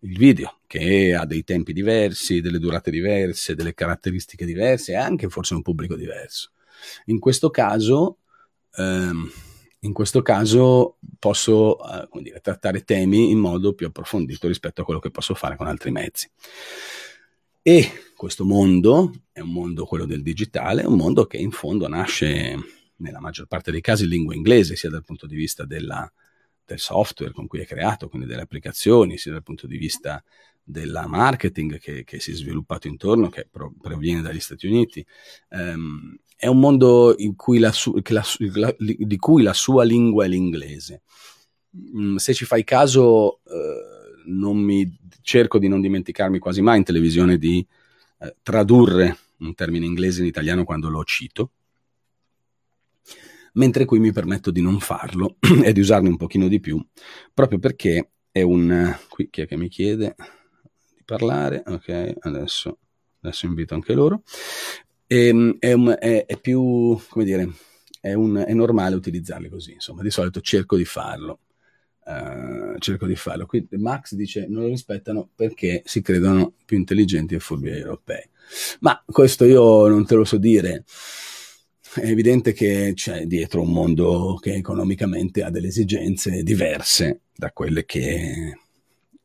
il 0.01 0.17
video, 0.19 0.59
che 0.67 1.15
ha 1.15 1.25
dei 1.25 1.43
tempi 1.43 1.73
diversi, 1.73 2.39
delle 2.39 2.59
durate 2.59 2.91
diverse, 2.91 3.55
delle 3.55 3.73
caratteristiche 3.73 4.45
diverse 4.45 4.91
e 4.91 4.95
anche 4.95 5.29
forse 5.29 5.55
un 5.55 5.63
pubblico 5.63 5.95
diverso. 5.95 6.51
In 7.05 7.17
questo 7.17 7.49
caso, 7.49 8.19
ehm, 8.75 9.27
in 9.81 9.93
questo 9.93 10.21
caso 10.21 10.97
posso 11.19 11.77
eh, 11.79 12.21
dire, 12.21 12.39
trattare 12.39 12.83
temi 12.83 13.29
in 13.29 13.39
modo 13.39 13.73
più 13.73 13.87
approfondito 13.87 14.47
rispetto 14.47 14.81
a 14.81 14.83
quello 14.85 14.99
che 14.99 15.11
posso 15.11 15.33
fare 15.33 15.55
con 15.55 15.67
altri 15.67 15.91
mezzi. 15.91 16.29
E 17.61 17.91
questo 18.15 18.45
mondo 18.45 19.13
è 19.31 19.41
un 19.41 19.51
mondo, 19.51 19.85
quello 19.85 20.05
del 20.05 20.23
digitale, 20.23 20.85
un 20.85 20.95
mondo 20.95 21.25
che 21.25 21.37
in 21.37 21.51
fondo 21.51 21.87
nasce 21.87 22.55
nella 22.97 23.19
maggior 23.19 23.45
parte 23.45 23.71
dei 23.71 23.81
casi 23.81 24.03
in 24.03 24.09
lingua 24.09 24.33
inglese, 24.33 24.75
sia 24.75 24.89
dal 24.89 25.03
punto 25.03 25.27
di 25.27 25.35
vista 25.35 25.65
della, 25.65 26.11
del 26.65 26.79
software 26.79 27.33
con 27.33 27.45
cui 27.45 27.59
è 27.59 27.65
creato, 27.65 28.07
quindi 28.07 28.27
delle 28.27 28.41
applicazioni, 28.41 29.17
sia 29.17 29.31
dal 29.31 29.43
punto 29.43 29.67
di 29.67 29.77
vista 29.77 30.23
della 30.63 31.07
marketing 31.07 31.79
che, 31.79 32.03
che 32.03 32.19
si 32.19 32.31
è 32.31 32.33
sviluppato 32.33 32.87
intorno, 32.87 33.29
che 33.29 33.47
proviene 33.49 34.21
dagli 34.21 34.39
Stati 34.39 34.67
Uniti. 34.67 35.05
Um, 35.49 36.17
è 36.37 36.47
un 36.47 36.59
mondo 36.59 37.15
cui 37.35 37.59
su, 37.71 37.99
la, 38.09 38.23
la, 38.53 38.75
di 38.77 39.17
cui 39.17 39.41
la 39.41 39.53
sua 39.53 39.83
lingua 39.83 40.25
è 40.25 40.27
l'inglese. 40.27 41.01
Mm, 41.75 42.15
se 42.17 42.33
ci 42.33 42.45
fai 42.45 42.63
caso, 42.63 43.41
eh, 43.45 44.29
mi, 44.29 44.97
cerco 45.21 45.57
di 45.57 45.67
non 45.67 45.81
dimenticarmi 45.81 46.39
quasi 46.39 46.61
mai 46.61 46.77
in 46.77 46.83
televisione 46.83 47.37
di 47.37 47.65
eh, 48.19 48.35
tradurre 48.43 49.17
un 49.39 49.53
termine 49.55 49.85
inglese 49.85 50.21
in 50.21 50.27
italiano 50.27 50.63
quando 50.63 50.89
lo 50.89 51.03
cito, 51.03 51.51
mentre 53.53 53.85
qui 53.85 53.99
mi 53.99 54.11
permetto 54.11 54.51
di 54.51 54.61
non 54.61 54.79
farlo 54.79 55.37
e 55.63 55.73
di 55.73 55.79
usarne 55.79 56.09
un 56.09 56.17
pochino 56.17 56.47
di 56.47 56.59
più, 56.59 56.79
proprio 57.33 57.59
perché 57.59 58.11
è 58.31 58.43
un... 58.43 58.95
qui 59.09 59.29
chi 59.29 59.41
è 59.41 59.47
che 59.47 59.57
mi 59.57 59.69
chiede? 59.69 60.15
parlare, 61.07 61.63
ok, 61.65 62.15
adesso, 62.19 62.79
adesso 63.21 63.45
invito 63.45 63.73
anche 63.73 63.93
loro. 63.93 64.23
E, 65.07 65.27
ehm, 65.27 65.57
è, 65.59 65.73
è, 65.73 66.25
è, 66.25 66.37
più, 66.37 66.99
come 67.07 67.23
dire, 67.23 67.49
è, 68.01 68.13
un, 68.13 68.43
è, 68.45 68.53
normale 68.53 68.95
utilizzarli 68.95 69.49
così, 69.49 69.73
insomma, 69.73 70.01
di 70.01 70.11
solito 70.11 70.41
cerco 70.41 70.75
di 70.75 70.85
farlo. 70.85 71.39
Uh, 72.07 72.77
cerco 72.79 73.05
di 73.05 73.15
farlo. 73.15 73.45
Qui 73.45 73.67
Max 73.71 74.13
dice 74.13 74.47
non 74.47 74.63
lo 74.63 74.69
rispettano 74.69 75.29
perché 75.35 75.81
si 75.83 76.01
credono 76.01 76.53
più 76.63 76.77
intelligenti 76.77 77.35
e 77.35 77.39
furbi 77.39 77.69
europei. 77.69 78.23
Ma 78.79 79.03
questo 79.05 79.43
io 79.43 79.87
non 79.87 80.05
te 80.05 80.15
lo 80.15 80.23
so 80.23 80.37
dire. 80.37 80.85
È 81.93 82.05
evidente 82.05 82.53
che 82.53 82.93
c'è 82.95 83.25
dietro 83.25 83.61
un 83.61 83.71
mondo 83.71 84.37
che 84.41 84.53
economicamente 84.53 85.43
ha 85.43 85.49
delle 85.49 85.67
esigenze 85.67 86.43
diverse 86.43 87.21
da 87.35 87.51
quelle 87.51 87.85
che 87.85 88.57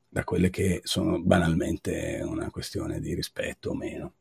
da 0.08 0.24
quelle 0.24 0.50
che 0.50 0.80
sono 0.84 1.22
banalmente 1.22 2.20
una 2.22 2.50
questione 2.50 3.00
di 3.00 3.14
rispetto 3.14 3.70
o 3.70 3.74
meno. 3.74 4.14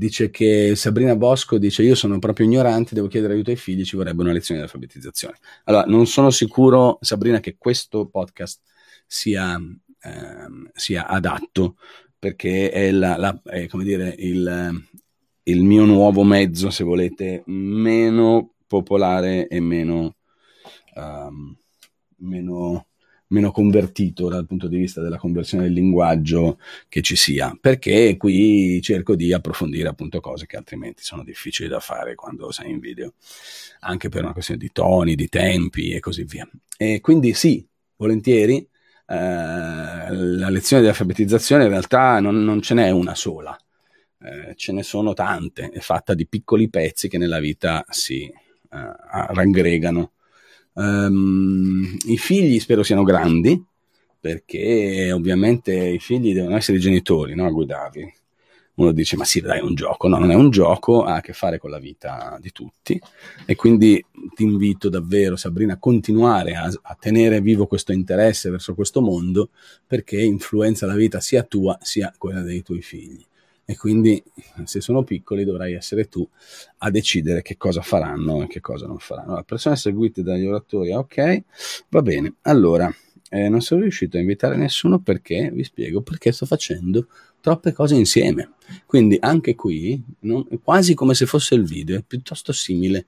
Dice 0.00 0.30
che 0.30 0.76
Sabrina 0.76 1.14
Bosco 1.14 1.58
dice 1.58 1.82
io 1.82 1.94
sono 1.94 2.18
proprio 2.18 2.46
ignorante, 2.46 2.94
devo 2.94 3.06
chiedere 3.06 3.34
aiuto 3.34 3.50
ai 3.50 3.56
figli, 3.56 3.84
ci 3.84 3.96
vorrebbe 3.96 4.22
una 4.22 4.32
lezione 4.32 4.58
di 4.58 4.66
alfabetizzazione. 4.66 5.36
Allora, 5.64 5.84
non 5.84 6.06
sono 6.06 6.30
sicuro, 6.30 6.96
Sabrina, 7.02 7.38
che 7.38 7.56
questo 7.58 8.06
podcast 8.06 8.62
sia, 9.06 9.60
ehm, 10.00 10.70
sia 10.72 11.06
adatto 11.06 11.76
perché 12.18 12.70
è, 12.70 12.90
la, 12.92 13.18
la, 13.18 13.42
è 13.44 13.66
come 13.66 13.84
dire, 13.84 14.14
il, 14.16 14.82
il 15.42 15.62
mio 15.64 15.84
nuovo 15.84 16.24
mezzo, 16.24 16.70
se 16.70 16.82
volete, 16.82 17.42
meno 17.44 18.54
popolare 18.66 19.48
e 19.48 19.60
meno, 19.60 20.16
um, 20.94 21.54
meno 22.20 22.86
meno 23.30 23.50
convertito 23.50 24.28
dal 24.28 24.46
punto 24.46 24.68
di 24.68 24.76
vista 24.76 25.00
della 25.00 25.18
conversione 25.18 25.64
del 25.64 25.72
linguaggio 25.72 26.58
che 26.88 27.00
ci 27.00 27.16
sia, 27.16 27.56
perché 27.60 28.16
qui 28.16 28.80
cerco 28.82 29.14
di 29.14 29.32
approfondire 29.32 29.88
appunto 29.88 30.20
cose 30.20 30.46
che 30.46 30.56
altrimenti 30.56 31.02
sono 31.02 31.22
difficili 31.22 31.68
da 31.68 31.80
fare 31.80 32.14
quando 32.14 32.50
sei 32.50 32.70
in 32.70 32.80
video, 32.80 33.14
anche 33.80 34.08
per 34.08 34.22
una 34.22 34.32
questione 34.32 34.60
di 34.60 34.70
toni, 34.72 35.14
di 35.14 35.28
tempi 35.28 35.90
e 35.90 36.00
così 36.00 36.24
via. 36.24 36.48
E 36.76 37.00
quindi 37.00 37.32
sì, 37.34 37.64
volentieri, 37.96 38.56
eh, 38.56 38.66
la 39.06 40.48
lezione 40.48 40.82
di 40.82 40.88
alfabetizzazione 40.88 41.64
in 41.64 41.70
realtà 41.70 42.20
non, 42.20 42.42
non 42.42 42.60
ce 42.60 42.74
n'è 42.74 42.90
una 42.90 43.14
sola, 43.14 43.56
eh, 44.22 44.54
ce 44.56 44.72
ne 44.72 44.82
sono 44.82 45.14
tante, 45.14 45.70
è 45.70 45.80
fatta 45.80 46.14
di 46.14 46.26
piccoli 46.26 46.68
pezzi 46.68 47.08
che 47.08 47.18
nella 47.18 47.38
vita 47.38 47.84
si 47.88 48.24
eh, 48.24 48.32
raggregano 48.70 50.12
Um, 50.72 51.96
I 52.06 52.16
figli 52.16 52.58
spero 52.60 52.82
siano 52.82 53.02
grandi, 53.02 53.62
perché 54.18 55.10
ovviamente 55.12 55.74
i 55.74 55.98
figli 55.98 56.34
devono 56.34 56.56
essere 56.56 56.78
i 56.78 56.80
genitori 56.80 57.34
no? 57.34 57.46
a 57.46 57.50
guidarli. 57.50 58.14
Uno 58.74 58.92
dice, 58.92 59.16
ma 59.16 59.24
sì, 59.24 59.40
dai, 59.40 59.58
è 59.58 59.62
un 59.62 59.74
gioco. 59.74 60.08
No, 60.08 60.18
non 60.18 60.30
è 60.30 60.34
un 60.34 60.48
gioco, 60.48 61.02
ha 61.02 61.16
a 61.16 61.20
che 61.20 61.34
fare 61.34 61.58
con 61.58 61.70
la 61.70 61.78
vita 61.78 62.38
di 62.40 62.50
tutti. 62.50 62.98
E 63.44 63.54
quindi 63.54 64.02
ti 64.34 64.42
invito 64.42 64.88
davvero, 64.88 65.36
Sabrina, 65.36 65.74
a 65.74 65.78
continuare 65.78 66.54
a, 66.54 66.70
a 66.82 66.96
tenere 66.98 67.42
vivo 67.42 67.66
questo 67.66 67.92
interesse 67.92 68.48
verso 68.48 68.74
questo 68.74 69.02
mondo, 69.02 69.50
perché 69.86 70.20
influenza 70.22 70.86
la 70.86 70.94
vita 70.94 71.20
sia 71.20 71.42
tua 71.42 71.76
sia 71.82 72.14
quella 72.16 72.40
dei 72.40 72.62
tuoi 72.62 72.80
figli 72.80 73.22
e 73.64 73.76
quindi 73.76 74.22
se 74.64 74.80
sono 74.80 75.04
piccoli 75.04 75.44
dovrai 75.44 75.74
essere 75.74 76.08
tu 76.08 76.28
a 76.78 76.90
decidere 76.90 77.42
che 77.42 77.56
cosa 77.56 77.82
faranno 77.82 78.42
e 78.42 78.46
che 78.48 78.60
cosa 78.60 78.86
non 78.86 78.98
faranno. 78.98 79.28
Allora, 79.28 79.42
persone 79.44 79.76
seguite 79.76 80.22
dagli 80.22 80.46
oratori, 80.46 80.92
ok, 80.92 81.42
va 81.88 82.02
bene. 82.02 82.34
Allora, 82.42 82.92
eh, 83.30 83.48
non 83.48 83.60
sono 83.60 83.82
riuscito 83.82 84.16
a 84.16 84.20
invitare 84.20 84.56
nessuno 84.56 84.98
perché, 84.98 85.50
vi 85.52 85.62
spiego, 85.62 86.02
perché 86.02 86.32
sto 86.32 86.46
facendo 86.46 87.06
troppe 87.40 87.72
cose 87.72 87.94
insieme. 87.94 88.54
Quindi 88.86 89.16
anche 89.20 89.54
qui, 89.54 90.02
non, 90.20 90.46
quasi 90.62 90.94
come 90.94 91.14
se 91.14 91.26
fosse 91.26 91.54
il 91.54 91.64
video, 91.64 91.96
è 91.96 92.02
piuttosto 92.02 92.52
simile, 92.52 93.06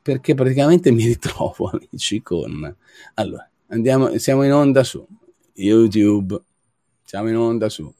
perché 0.00 0.34
praticamente 0.34 0.90
mi 0.92 1.04
ritrovo, 1.04 1.70
amici, 1.74 2.22
con... 2.22 2.74
Allora, 3.14 3.48
andiamo, 3.68 4.16
siamo 4.18 4.44
in 4.44 4.52
onda 4.52 4.84
su 4.84 5.04
YouTube, 5.54 6.40
siamo 7.02 7.28
in 7.28 7.36
onda 7.36 7.68
su 7.68 7.92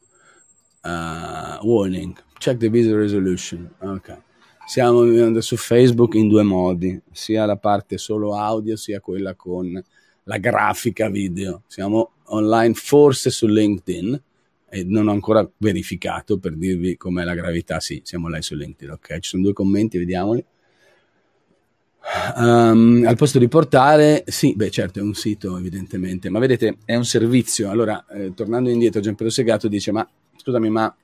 uh, 0.86 1.58
warning, 1.62 2.16
check 2.38 2.58
the 2.58 2.68
video 2.68 2.96
resolution. 2.96 3.68
Ok. 3.80 4.24
Siamo 4.66 5.40
su 5.40 5.56
Facebook 5.56 6.14
in 6.14 6.28
due 6.28 6.42
modi, 6.42 7.00
sia 7.12 7.44
la 7.44 7.56
parte 7.56 7.98
solo 7.98 8.34
audio 8.34 8.74
sia 8.76 9.00
quella 9.00 9.34
con 9.34 9.80
la 10.24 10.38
grafica 10.38 11.08
video. 11.08 11.62
Siamo 11.68 12.14
online 12.24 12.74
forse 12.74 13.30
su 13.30 13.46
LinkedIn 13.46 14.20
e 14.68 14.84
non 14.84 15.06
ho 15.06 15.12
ancora 15.12 15.48
verificato 15.58 16.38
per 16.38 16.56
dirvi 16.56 16.96
com'è 16.96 17.22
la 17.22 17.34
gravità. 17.34 17.78
Sì, 17.78 18.00
siamo 18.04 18.26
live 18.26 18.42
su 18.42 18.56
LinkedIn. 18.56 18.90
Ok, 18.94 19.18
ci 19.20 19.30
sono 19.30 19.44
due 19.44 19.52
commenti, 19.52 19.98
vediamoli. 19.98 20.44
Um, 22.36 23.04
al 23.06 23.16
posto 23.16 23.38
di 23.38 23.48
portare, 23.48 24.24
sì, 24.26 24.54
beh, 24.54 24.70
certo, 24.70 24.98
è 25.00 25.02
un 25.02 25.14
sito 25.14 25.56
evidentemente, 25.58 26.28
ma 26.28 26.38
vedete, 26.38 26.78
è 26.84 26.94
un 26.94 27.04
servizio. 27.04 27.70
Allora, 27.70 28.04
eh, 28.08 28.32
tornando 28.34 28.68
indietro, 28.68 29.00
Gianpiero 29.00 29.30
Segato 29.30 29.68
dice: 29.68 29.92
Ma 29.92 30.08
scusami, 30.46 30.70
ma 30.70 30.96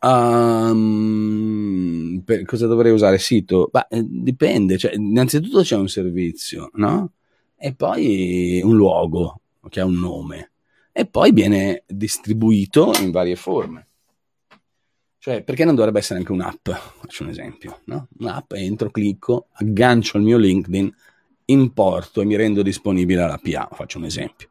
um, 0.00 2.24
cosa 2.44 2.66
dovrei 2.66 2.90
usare? 2.90 3.18
Sito? 3.18 3.70
Beh, 3.70 3.86
dipende, 4.02 4.76
cioè, 4.76 4.96
innanzitutto 4.96 5.60
c'è 5.60 5.76
un 5.76 5.86
servizio, 5.86 6.70
no? 6.74 7.12
E 7.56 7.72
poi 7.72 8.60
un 8.64 8.74
luogo 8.74 9.42
che 9.68 9.78
ha 9.78 9.84
un 9.84 9.94
nome, 9.94 10.50
e 10.90 11.06
poi 11.06 11.30
viene 11.30 11.84
distribuito 11.86 12.92
in 13.00 13.12
varie 13.12 13.36
forme. 13.36 13.86
Cioè, 15.18 15.44
perché 15.44 15.64
non 15.64 15.76
dovrebbe 15.76 16.00
essere 16.00 16.18
anche 16.18 16.32
un'app? 16.32 16.68
Faccio 16.68 17.22
un 17.22 17.28
esempio, 17.28 17.82
no? 17.84 18.08
Un'app, 18.18 18.54
entro, 18.54 18.90
clicco, 18.90 19.46
aggancio 19.52 20.16
il 20.16 20.24
mio 20.24 20.36
LinkedIn, 20.36 20.92
importo 21.46 22.20
e 22.20 22.24
mi 22.24 22.34
rendo 22.34 22.62
disponibile 22.62 23.22
alla 23.22 23.40
PA, 23.40 23.68
faccio 23.72 23.98
un 23.98 24.04
esempio. 24.04 24.48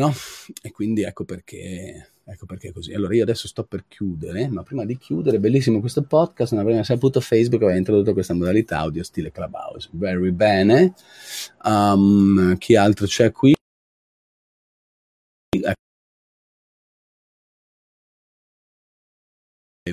No? 0.00 0.14
E 0.62 0.72
quindi 0.72 1.02
ecco 1.02 1.24
perché, 1.24 2.12
ecco 2.24 2.46
perché 2.46 2.72
così. 2.72 2.94
Allora 2.94 3.14
io 3.14 3.22
adesso 3.22 3.46
sto 3.46 3.64
per 3.64 3.84
chiudere, 3.86 4.48
ma 4.48 4.62
prima 4.62 4.86
di 4.86 4.96
chiudere, 4.96 5.38
bellissimo 5.38 5.80
questo 5.80 6.02
podcast, 6.04 6.52
non 6.52 6.62
avrei 6.62 6.82
saputo 6.84 7.20
Facebook 7.20 7.62
aveva 7.62 7.76
introdotto 7.76 8.14
questa 8.14 8.32
modalità 8.32 8.78
audio 8.78 9.02
stile 9.02 9.30
Clubhouse. 9.30 9.90
Very 9.92 10.30
bene. 10.30 10.94
Um, 11.64 12.56
chi 12.56 12.76
altro 12.76 13.06
c'è 13.06 13.30
qui? 13.30 13.54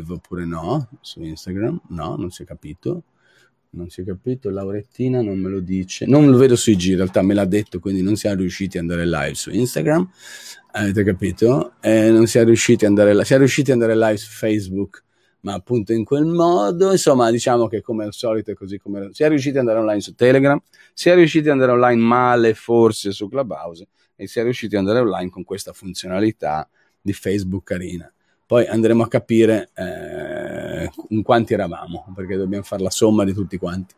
oppure 0.10 0.46
no 0.46 0.88
su 1.02 1.22
Instagram 1.24 1.82
no 1.90 2.16
non 2.16 2.30
si 2.30 2.44
è 2.44 2.46
capito 2.46 3.04
non 3.72 3.90
si 3.90 4.02
è 4.02 4.04
capito, 4.04 4.50
Laurettina 4.50 5.22
non 5.22 5.38
me 5.38 5.50
lo 5.50 5.60
dice, 5.60 6.06
non 6.06 6.30
lo 6.30 6.38
vedo 6.38 6.56
sui 6.56 6.76
giri, 6.76 6.94
in 6.94 6.98
realtà 7.00 7.22
me 7.22 7.34
l'ha 7.34 7.46
detto, 7.46 7.80
quindi 7.80 8.02
non 8.02 8.16
siamo 8.16 8.38
riusciti 8.38 8.78
ad 8.78 8.84
andare 8.84 9.06
live 9.06 9.36
su 9.36 9.52
Instagram, 9.52 10.10
avete 10.72 11.04
capito? 11.04 11.74
Eh, 11.82 12.10
non 12.10 12.28
siamo 12.28 12.48
riusciti 12.48 12.86
ad 12.86 12.92
andare, 12.98 13.26
siamo 13.26 13.42
riusciti 13.42 13.72
ad 13.72 13.82
andare 13.82 13.98
live 14.00 14.18
su 14.18 14.30
Facebook, 14.30 15.04
ma 15.42 15.54
appunto 15.54 15.94
in 15.94 16.04
quel 16.04 16.26
modo, 16.26 16.92
insomma, 16.92 17.30
diciamo 17.32 17.68
che 17.68 17.82
come 17.82 18.06
al 18.06 18.14
solito 18.14 18.52
è 18.52 18.54
così 18.54 18.78
come 18.78 19.10
si 19.12 19.24
è 19.24 19.30
riusciti 19.30 19.58
ad 19.58 19.62
andare 19.62 19.80
online 19.80 20.02
su 20.02 20.16
Telegram, 20.16 20.60
si 20.94 21.10
è 21.10 21.16
riusciti 21.16 21.46
ad 21.46 21.54
andare 21.54 21.72
online 21.72 22.02
male 22.02 22.54
forse 22.54 23.12
su 23.12 23.30
Clubhouse 23.30 23.88
e 24.16 24.28
si 24.28 24.40
è 24.40 24.44
riusciti 24.44 24.76
ad 24.76 24.82
andare 24.82 25.00
online 25.00 25.30
con 25.30 25.44
questa 25.44 25.74
funzionalità 25.74 26.68
di 27.00 27.14
Facebook 27.14 27.64
carina. 27.64 28.12
Poi 28.46 28.66
andremo 28.66 29.04
a 29.04 29.08
capire 29.08 29.70
eh, 29.76 30.37
in 31.10 31.24
quanti 31.24 31.54
eravamo, 31.54 32.12
perché 32.16 32.36
dobbiamo 32.36 32.64
fare 32.64 32.84
la 32.84 32.90
somma 32.90 33.24
di 33.24 33.34
tutti 33.34 33.58
quanti. 33.58 33.94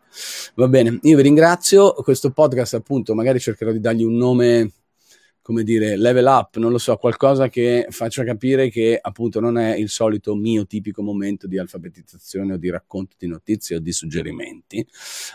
Va 0.56 0.68
bene, 0.68 1.00
io 1.04 1.16
vi 1.16 1.22
ringrazio. 1.22 1.94
Questo 1.94 2.32
podcast, 2.32 2.74
appunto, 2.76 3.14
magari 3.16 3.40
cercherò 3.40 3.72
di 3.72 3.80
dargli 3.80 4.04
un 4.04 4.16
nome 4.16 4.72
come 5.50 5.64
dire, 5.64 5.98
level 5.98 6.28
up, 6.28 6.58
non 6.58 6.70
lo 6.70 6.78
so, 6.78 6.96
qualcosa 6.98 7.50
che 7.50 7.88
faccia 7.90 8.24
capire 8.24 8.70
che 8.70 9.00
appunto 9.02 9.40
non 9.40 9.58
è 9.58 9.76
il 9.76 9.90
solito 9.90 10.36
mio 10.36 10.68
tipico 10.68 11.02
momento 11.02 11.48
di 11.48 11.58
alfabetizzazione 11.58 12.54
o 12.54 12.58
di 12.58 12.70
racconto 12.70 13.16
di 13.18 13.26
notizie 13.26 13.78
o 13.78 13.80
di 13.80 13.92
suggerimenti 13.92 14.86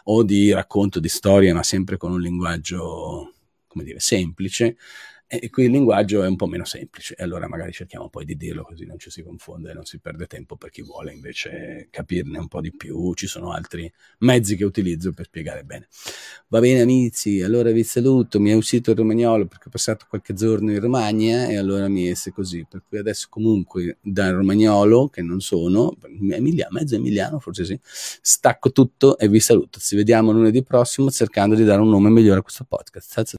o 0.05 0.23
di 0.23 0.53
racconto 0.53 1.01
di 1.01 1.09
storie, 1.09 1.53
ma 1.53 1.65
sempre 1.65 1.97
con 1.97 2.13
un 2.13 2.21
linguaggio, 2.21 3.33
come 3.67 3.83
dire, 3.83 3.99
semplice, 3.99 4.77
e 5.41 5.51
qui 5.51 5.65
il 5.65 5.71
linguaggio 5.71 6.23
è 6.23 6.27
un 6.27 6.37
po' 6.37 6.47
meno 6.47 6.65
semplice, 6.65 7.15
e 7.17 7.23
allora 7.23 7.49
magari 7.49 7.73
cerchiamo 7.73 8.09
poi 8.09 8.25
di 8.25 8.37
dirlo 8.37 8.63
così 8.63 8.85
non 8.85 8.99
ci 8.99 9.11
si 9.11 9.23
confonde 9.23 9.71
e 9.71 9.75
non 9.75 9.85
si 9.85 9.99
perde 9.99 10.27
tempo 10.27 10.57
per 10.57 10.71
chi 10.71 10.83
vuole 10.83 11.13
invece 11.13 11.89
capirne 11.91 12.39
un 12.39 12.49
po' 12.49 12.61
di 12.61 12.75
più. 12.75 13.13
Ci 13.15 13.27
sono 13.27 13.53
altri 13.53 13.91
mezzi 14.19 14.57
che 14.57 14.65
utilizzo 14.65 15.13
per 15.13 15.27
spiegare 15.27 15.65
bene. 15.65 15.89
Va 16.49 16.61
bene 16.61 16.81
amici, 16.81 17.43
allora 17.43 17.71
vi 17.71 17.83
saluto, 17.83 18.41
mi 18.41 18.51
è 18.51 18.55
uscito 18.55 18.91
il 18.91 18.97
romagnolo 18.97 19.47
perché 19.47 19.69
ho 19.69 19.71
passato 19.71 20.07
qualche 20.09 20.35
giorno 20.35 20.71
in 20.71 20.81
Romagna 20.81 21.49
e 21.49 21.57
allora 21.57 21.89
mi 21.89 22.09
esce 22.09 22.33
così, 22.33 22.67
per 22.69 22.83
cui 22.87 22.99
adesso 22.99 23.27
comunque 23.31 23.99
dal 24.01 24.35
romagnolo, 24.35 25.09
che 25.09 25.23
non 25.23 25.41
sono, 25.41 25.97
emiliano, 26.31 26.71
mezzo 26.73 26.95
emiliano 26.95 27.39
forse 27.39 27.65
sì, 27.65 27.79
stacco 27.83 28.73
tutto 28.73 29.19
e 29.19 29.29
vi 29.29 29.41
saluto. 29.41 29.79
Ci 29.81 29.97
vediamo 29.97 30.33
lunedì 30.33 30.63
prossimo 30.63 31.11
cercando 31.11 31.55
di 31.55 31.65
dare 31.65 31.81
un 31.81 31.89
nome 31.89 32.11
migliore 32.11 32.41
a 32.41 32.43
questo 32.43 32.65
podcast. 32.65 33.13